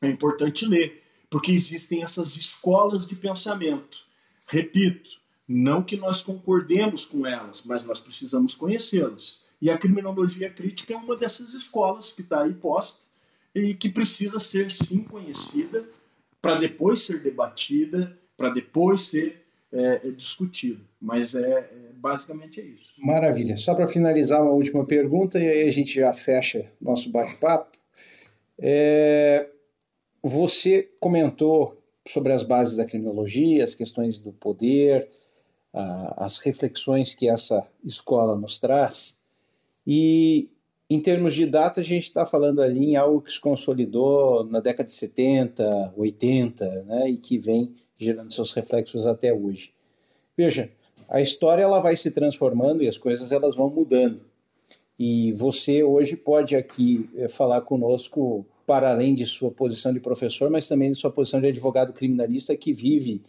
é 0.00 0.08
importante 0.08 0.66
ler, 0.66 1.02
porque 1.30 1.52
existem 1.52 2.02
essas 2.02 2.36
escolas 2.36 3.06
de 3.06 3.14
pensamento. 3.14 3.98
Repito, 4.48 5.20
não 5.48 5.82
que 5.82 5.96
nós 5.96 6.22
concordemos 6.22 7.06
com 7.06 7.26
elas, 7.26 7.62
mas 7.64 7.82
nós 7.82 8.00
precisamos 8.00 8.54
conhecê-las. 8.54 9.42
E 9.60 9.70
a 9.70 9.78
criminologia 9.78 10.50
crítica 10.50 10.92
é 10.92 10.96
uma 10.96 11.16
dessas 11.16 11.54
escolas 11.54 12.12
que 12.12 12.20
está 12.20 12.42
aí 12.42 12.52
posta 12.52 13.00
e 13.54 13.72
que 13.74 13.88
precisa 13.88 14.38
ser 14.38 14.70
sim 14.70 15.02
conhecida 15.02 15.88
para 16.40 16.56
depois 16.56 17.02
ser 17.02 17.22
debatida, 17.22 18.16
para 18.36 18.50
depois 18.50 19.08
ser 19.08 19.44
é, 19.72 20.00
é 20.04 20.10
discutida. 20.10 20.80
Mas 21.00 21.34
é, 21.34 21.40
é, 21.40 21.68
basicamente 21.94 22.60
é 22.60 22.64
isso. 22.64 22.94
Maravilha. 22.98 23.56
Só 23.56 23.74
para 23.74 23.86
finalizar 23.86 24.42
uma 24.42 24.52
última 24.52 24.84
pergunta 24.84 25.38
e 25.38 25.48
aí 25.48 25.62
a 25.66 25.70
gente 25.70 25.94
já 25.94 26.12
fecha 26.12 26.70
nosso 26.80 27.10
bate-papo. 27.10 27.76
É, 28.58 29.48
você 30.22 30.88
comentou 31.00 31.82
sobre 32.06 32.32
as 32.32 32.42
bases 32.42 32.76
da 32.76 32.84
criminologia, 32.84 33.64
as 33.64 33.74
questões 33.74 34.18
do 34.18 34.32
poder, 34.32 35.08
a, 35.72 36.24
as 36.24 36.38
reflexões 36.38 37.14
que 37.14 37.28
essa 37.28 37.66
escola 37.84 38.36
nos 38.36 38.58
traz. 38.58 39.18
E 39.86 40.48
em 40.90 41.00
termos 41.00 41.34
de 41.34 41.44
data, 41.44 41.80
a 41.80 41.84
gente 41.84 42.04
está 42.04 42.24
falando 42.24 42.62
ali 42.62 42.92
em 42.92 42.96
algo 42.96 43.20
que 43.20 43.32
se 43.32 43.40
consolidou 43.40 44.44
na 44.44 44.60
década 44.60 44.86
de 44.86 44.94
70, 44.94 45.94
80, 45.96 46.82
né, 46.84 47.10
e 47.10 47.16
que 47.16 47.36
vem 47.36 47.74
gerando 47.98 48.32
seus 48.32 48.52
reflexos 48.54 49.06
até 49.06 49.32
hoje. 49.32 49.72
Veja, 50.36 50.70
a 51.08 51.20
história 51.20 51.62
ela 51.62 51.80
vai 51.80 51.96
se 51.96 52.10
transformando 52.10 52.82
e 52.82 52.88
as 52.88 52.96
coisas 52.96 53.32
elas 53.32 53.54
vão 53.54 53.68
mudando. 53.68 54.20
E 54.98 55.32
você 55.32 55.82
hoje 55.82 56.16
pode 56.16 56.56
aqui 56.56 57.08
eh, 57.16 57.28
falar 57.28 57.60
conosco 57.60 58.46
para 58.66 58.90
além 58.90 59.14
de 59.14 59.24
sua 59.24 59.50
posição 59.50 59.92
de 59.92 60.00
professor, 60.00 60.50
mas 60.50 60.66
também 60.66 60.90
de 60.90 60.98
sua 60.98 61.10
posição 61.10 61.40
de 61.40 61.46
advogado 61.46 61.92
criminalista 61.92 62.56
que 62.56 62.72
vive 62.72 63.22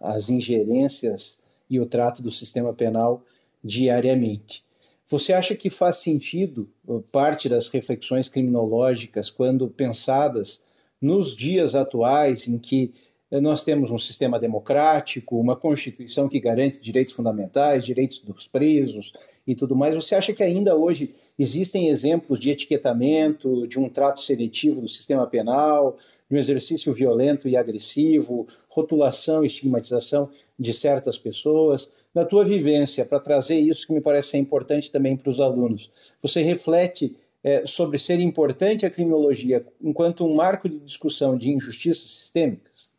as 0.00 0.28
ingerências 0.28 1.38
e 1.68 1.78
o 1.80 1.86
trato 1.86 2.22
do 2.22 2.30
sistema 2.30 2.72
penal 2.72 3.22
diariamente. 3.62 4.64
Você 5.08 5.32
acha 5.32 5.54
que 5.54 5.70
faz 5.70 5.98
sentido 5.98 6.68
eh, 6.88 6.92
parte 7.12 7.48
das 7.48 7.68
reflexões 7.68 8.28
criminológicas 8.28 9.30
quando 9.30 9.68
pensadas 9.68 10.62
nos 11.00 11.36
dias 11.36 11.76
atuais 11.76 12.48
em 12.48 12.58
que 12.58 12.92
eh, 13.30 13.40
nós 13.40 13.62
temos 13.62 13.90
um 13.90 13.98
sistema 13.98 14.38
democrático, 14.38 15.38
uma 15.38 15.54
Constituição 15.54 16.28
que 16.28 16.40
garante 16.40 16.80
direitos 16.80 17.12
fundamentais, 17.12 17.84
direitos 17.84 18.18
dos 18.18 18.48
presos 18.48 19.12
e 19.46 19.54
tudo 19.54 19.76
mais. 19.76 19.94
Você 19.94 20.14
acha 20.14 20.32
que 20.32 20.42
ainda 20.42 20.76
hoje 20.76 21.14
existem 21.38 21.88
exemplos 21.88 22.40
de 22.40 22.50
etiquetamento, 22.50 23.66
de 23.66 23.78
um 23.78 23.88
trato 23.88 24.20
seletivo 24.20 24.80
do 24.80 24.88
sistema 24.88 25.26
penal, 25.26 25.96
de 26.28 26.36
um 26.36 26.38
exercício 26.38 26.92
violento 26.92 27.48
e 27.48 27.56
agressivo, 27.56 28.46
rotulação 28.68 29.44
e 29.44 29.46
estigmatização 29.46 30.28
de 30.58 30.72
certas 30.72 31.18
pessoas? 31.18 31.92
Na 32.14 32.24
tua 32.24 32.44
vivência, 32.44 33.04
para 33.04 33.20
trazer 33.20 33.58
isso 33.60 33.86
que 33.86 33.92
me 33.92 34.00
parece 34.00 34.30
ser 34.30 34.38
importante 34.38 34.90
também 34.90 35.16
para 35.16 35.30
os 35.30 35.40
alunos, 35.40 35.90
você 36.20 36.42
reflete 36.42 37.14
é, 37.44 37.64
sobre 37.64 37.98
ser 37.98 38.18
importante 38.18 38.84
a 38.84 38.90
criminologia 38.90 39.64
enquanto 39.80 40.26
um 40.26 40.34
marco 40.34 40.68
de 40.68 40.78
discussão 40.80 41.36
de 41.36 41.50
injustiças 41.50 42.10
sistêmicas? 42.10 42.90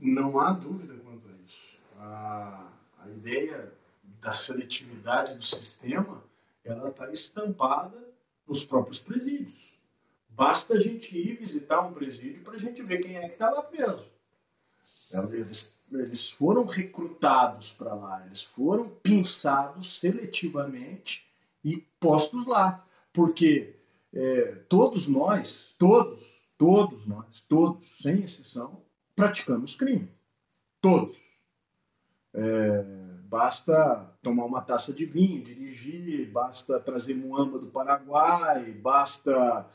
Não 0.00 0.40
há 0.40 0.52
dúvida 0.52 0.94
quanto 1.04 1.28
a 1.28 1.32
isso. 1.46 1.58
A, 1.98 2.72
a 3.02 3.10
ideia 3.10 3.72
da 4.24 4.32
seletividade 4.32 5.34
do 5.34 5.42
sistema 5.42 6.24
ela 6.64 6.88
está 6.88 7.10
estampada 7.10 8.02
nos 8.48 8.64
próprios 8.64 8.98
presídios. 8.98 9.78
Basta 10.30 10.74
a 10.74 10.80
gente 10.80 11.16
ir 11.16 11.36
visitar 11.36 11.82
um 11.82 11.92
presídio 11.92 12.42
para 12.42 12.54
a 12.54 12.58
gente 12.58 12.82
ver 12.82 12.98
quem 13.02 13.16
é 13.16 13.28
que 13.28 13.34
está 13.34 13.50
lá 13.50 13.62
preso. 13.62 14.06
Eles, 15.30 15.76
eles 15.92 16.30
foram 16.30 16.64
recrutados 16.64 17.72
para 17.72 17.94
lá, 17.94 18.24
eles 18.24 18.42
foram 18.42 18.88
pinçados 18.88 19.98
seletivamente 20.00 21.26
e 21.62 21.76
postos 22.00 22.46
lá. 22.46 22.84
Porque 23.12 23.76
é, 24.12 24.56
todos 24.68 25.06
nós, 25.06 25.74
todos, 25.78 26.42
todos 26.56 27.06
nós, 27.06 27.40
todos, 27.42 27.86
sem 27.98 28.24
exceção, 28.24 28.82
praticamos 29.14 29.76
crime. 29.76 30.10
Todos. 30.80 31.16
É, 32.32 33.13
basta 33.34 34.08
tomar 34.22 34.44
uma 34.44 34.60
taça 34.60 34.92
de 34.92 35.04
vinho, 35.04 35.42
dirigir, 35.42 36.30
basta 36.30 36.78
trazer 36.78 37.14
muamba 37.14 37.58
do 37.58 37.66
Paraguai, 37.66 38.70
basta 38.80 39.66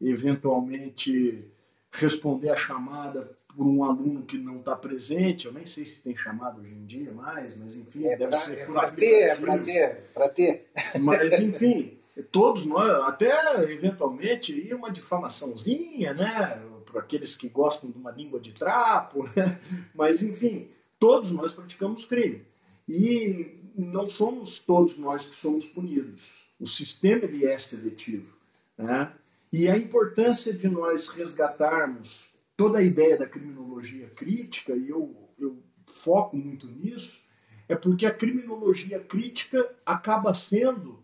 eventualmente 0.00 1.44
responder 1.90 2.48
a 2.48 2.56
chamada 2.56 3.36
por 3.54 3.66
um 3.66 3.84
aluno 3.84 4.22
que 4.22 4.38
não 4.38 4.60
está 4.60 4.74
presente. 4.74 5.44
Eu 5.44 5.52
nem 5.52 5.66
sei 5.66 5.84
se 5.84 6.00
tem 6.00 6.16
chamada 6.16 6.58
hoje 6.58 6.72
em 6.72 6.86
dia 6.86 7.12
mais, 7.12 7.54
mas 7.54 7.76
enfim, 7.76 8.06
é 8.06 8.16
deve 8.16 8.30
pra, 8.30 8.38
ser 8.38 8.58
é 8.60 8.64
por 8.64 8.74
para 8.76 8.90
ter, 8.90 9.28
é 9.28 9.36
para 9.36 9.58
ter, 9.58 10.04
para 10.14 10.28
ter. 10.30 10.70
Mas 11.02 11.32
enfim, 11.38 11.98
todos 12.30 12.64
nós, 12.64 12.88
até 13.06 13.62
eventualmente, 13.70 14.58
ir 14.58 14.72
uma 14.72 14.90
difamaçãozinha, 14.90 16.14
né? 16.14 16.62
Para 16.90 17.02
aqueles 17.02 17.36
que 17.36 17.50
gostam 17.50 17.90
de 17.90 17.98
uma 17.98 18.10
língua 18.10 18.40
de 18.40 18.52
trapo, 18.52 19.24
né? 19.36 19.60
Mas 19.94 20.22
enfim, 20.22 20.70
todos 20.98 21.30
nós 21.30 21.52
praticamos 21.52 22.06
crime. 22.06 22.50
E 22.88 23.58
não 23.76 24.06
somos 24.06 24.58
todos 24.58 24.98
nós 24.98 25.26
que 25.26 25.34
somos 25.34 25.64
punidos. 25.64 26.52
O 26.58 26.66
sistema 26.66 27.24
ele 27.24 27.46
é 27.46 27.58
seletivo. 27.58 28.32
Né? 28.76 29.12
E 29.52 29.68
a 29.68 29.76
importância 29.76 30.52
de 30.52 30.68
nós 30.68 31.08
resgatarmos 31.08 32.32
toda 32.56 32.78
a 32.78 32.82
ideia 32.82 33.16
da 33.16 33.26
criminologia 33.26 34.08
crítica, 34.10 34.74
e 34.74 34.88
eu, 34.88 35.14
eu 35.38 35.62
foco 35.86 36.36
muito 36.36 36.66
nisso, 36.66 37.20
é 37.68 37.74
porque 37.74 38.06
a 38.06 38.14
criminologia 38.14 39.00
crítica 39.00 39.74
acaba 39.84 40.32
sendo 40.34 41.02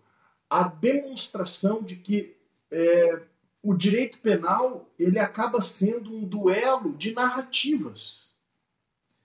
a 0.48 0.64
demonstração 0.64 1.82
de 1.82 1.96
que 1.96 2.36
é, 2.70 3.22
o 3.62 3.74
direito 3.74 4.18
penal 4.18 4.88
ele 4.98 5.18
acaba 5.18 5.60
sendo 5.60 6.14
um 6.14 6.24
duelo 6.24 6.96
de 6.96 7.12
narrativas. 7.12 8.28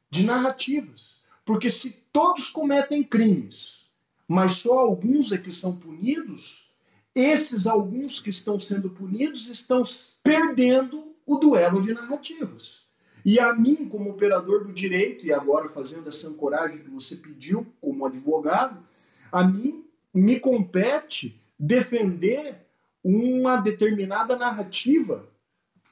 De 0.09 0.25
narrativas. 0.25 1.12
Porque 1.45 1.69
se 1.69 2.05
todos 2.11 2.49
cometem 2.49 3.03
crimes, 3.03 3.87
mas 4.27 4.53
só 4.53 4.79
alguns 4.79 5.31
é 5.31 5.37
que 5.37 5.51
são 5.51 5.75
punidos, 5.75 6.69
esses 7.13 7.67
alguns 7.67 8.19
que 8.19 8.29
estão 8.29 8.59
sendo 8.59 8.89
punidos 8.89 9.49
estão 9.49 9.83
perdendo 10.23 11.13
o 11.25 11.37
duelo 11.37 11.81
de 11.81 11.93
narrativas. 11.93 12.83
E 13.25 13.39
a 13.39 13.53
mim, 13.53 13.87
como 13.87 14.09
operador 14.09 14.65
do 14.65 14.73
direito, 14.73 15.25
e 15.25 15.31
agora 15.31 15.69
fazendo 15.69 16.09
essa 16.09 16.27
ancoragem 16.27 16.79
que 16.79 16.89
você 16.89 17.15
pediu 17.15 17.65
como 17.79 18.05
advogado, 18.05 18.83
a 19.31 19.43
mim 19.43 19.85
me 20.13 20.39
compete 20.39 21.41
defender 21.57 22.65
uma 23.03 23.57
determinada 23.57 24.35
narrativa 24.35 25.27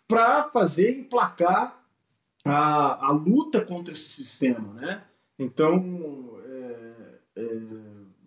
para 0.08 0.50
fazer 0.50 1.00
emplacar 1.00 1.82
a, 2.44 3.08
a 3.08 3.12
luta 3.12 3.62
contra 3.62 3.94
esse 3.94 4.10
sistema, 4.12 4.74
né? 4.74 5.04
Então, 5.38 6.40
é, 6.46 7.20
é, 7.36 7.62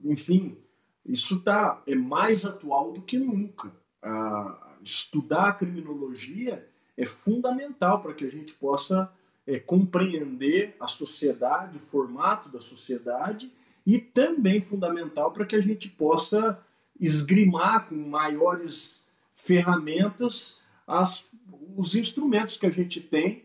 enfim, 0.04 0.56
isso 1.04 1.42
tá, 1.42 1.82
é 1.86 1.94
mais 1.94 2.44
atual 2.44 2.92
do 2.92 3.02
que 3.02 3.18
nunca. 3.18 3.72
A, 4.02 4.76
estudar 4.82 5.48
a 5.48 5.52
criminologia 5.52 6.68
é 6.96 7.06
fundamental 7.06 8.02
para 8.02 8.14
que 8.14 8.24
a 8.24 8.30
gente 8.30 8.54
possa 8.54 9.10
é, 9.46 9.58
compreender 9.58 10.76
a 10.78 10.86
sociedade, 10.86 11.78
o 11.78 11.80
formato 11.80 12.48
da 12.48 12.60
sociedade, 12.60 13.50
e 13.86 13.98
também 13.98 14.60
fundamental 14.60 15.30
para 15.32 15.44
que 15.44 15.56
a 15.56 15.60
gente 15.60 15.90
possa 15.90 16.58
esgrimar 16.98 17.88
com 17.88 17.96
maiores 17.96 19.08
ferramentas 19.34 20.58
as, 20.86 21.30
os 21.76 21.94
instrumentos 21.94 22.56
que 22.56 22.66
a 22.66 22.70
gente 22.70 23.00
tem 23.00 23.43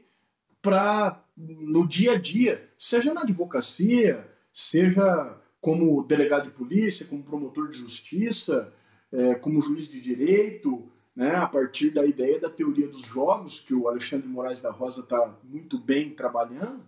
para 0.62 1.24
no 1.38 1.88
dia 1.88 2.14
a 2.14 2.18
dia, 2.18 2.70
seja 2.78 3.14
na 3.14 3.22
advocacia, 3.22 4.28
seja 4.54 5.38
como 5.62 6.04
delegado 6.04 6.46
de 6.46 6.52
polícia, 6.52 7.06
como 7.06 7.24
promotor 7.24 7.70
de 7.70 7.78
justiça, 7.78 8.74
é, 9.12 9.36
como 9.36 9.62
juiz 9.62 9.88
de 9.88 10.02
direito, 10.02 10.88
né, 11.16 11.36
a 11.36 11.48
partir 11.48 11.90
da 11.92 12.06
ideia 12.06 12.40
da 12.40 12.50
teoria 12.50 12.88
dos 12.88 13.02
jogos, 13.02 13.60
que 13.60 13.74
o 13.74 13.88
Alexandre 13.88 14.28
Moraes 14.28 14.62
da 14.62 14.72
Rosa 14.72 15.02
está 15.02 15.34
muito 15.44 15.78
bem 15.78 16.10
trabalhando, 16.12 16.82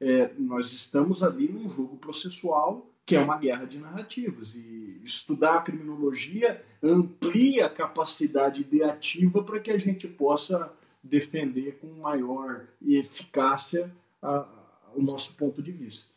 é, 0.00 0.30
nós 0.38 0.72
estamos 0.72 1.22
ali 1.22 1.48
num 1.48 1.68
jogo 1.68 1.96
processual 1.96 2.88
que 3.08 3.16
é 3.16 3.20
uma 3.20 3.38
guerra 3.38 3.64
de 3.64 3.78
narrativas. 3.78 4.54
E 4.54 5.00
estudar 5.02 5.54
a 5.54 5.62
criminologia 5.62 6.62
amplia 6.82 7.64
a 7.64 7.70
capacidade 7.70 8.60
ideativa 8.60 9.42
para 9.42 9.58
que 9.58 9.70
a 9.70 9.78
gente 9.78 10.06
possa 10.06 10.70
defender 11.02 11.78
com 11.78 11.86
maior 11.86 12.66
eficácia 12.86 13.90
a, 14.20 14.36
a, 14.36 14.92
o 14.94 15.02
nosso 15.02 15.34
ponto 15.36 15.62
de 15.62 15.72
vista. 15.72 16.10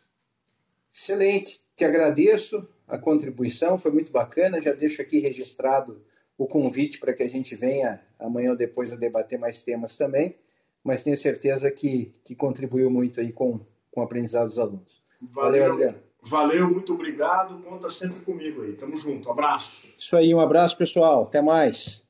Excelente, 0.93 1.61
te 1.75 1.85
agradeço 1.85 2.67
a 2.87 2.97
contribuição, 2.97 3.77
foi 3.77 3.91
muito 3.91 4.11
bacana. 4.11 4.59
Já 4.59 4.73
deixo 4.73 5.01
aqui 5.01 5.19
registrado 5.19 6.01
o 6.37 6.45
convite 6.45 6.99
para 6.99 7.13
que 7.13 7.23
a 7.23 7.29
gente 7.29 7.55
venha 7.55 8.01
amanhã 8.19 8.51
ou 8.51 8.57
depois 8.57 8.91
a 8.91 8.95
debater 8.95 9.39
mais 9.39 9.63
temas 9.63 9.97
também, 9.97 10.35
mas 10.83 11.03
tenho 11.03 11.17
certeza 11.17 11.71
que, 11.71 12.11
que 12.23 12.35
contribuiu 12.35 12.89
muito 12.89 13.19
aí 13.19 13.31
com, 13.31 13.59
com 13.89 14.01
o 14.01 14.03
aprendizado 14.03 14.47
dos 14.47 14.59
alunos. 14.59 15.01
Valeu, 15.21 15.61
Valeu 15.61 15.73
Adriano. 15.73 15.97
Valeu, 16.23 16.69
muito 16.69 16.93
obrigado. 16.93 17.61
Conta 17.63 17.89
sempre 17.89 18.19
comigo 18.21 18.61
aí. 18.61 18.73
Tamo 18.73 18.95
junto. 18.95 19.29
abraço. 19.29 19.87
Isso 19.97 20.15
aí, 20.15 20.33
um 20.33 20.39
abraço, 20.39 20.77
pessoal. 20.77 21.23
Até 21.23 21.41
mais. 21.41 22.05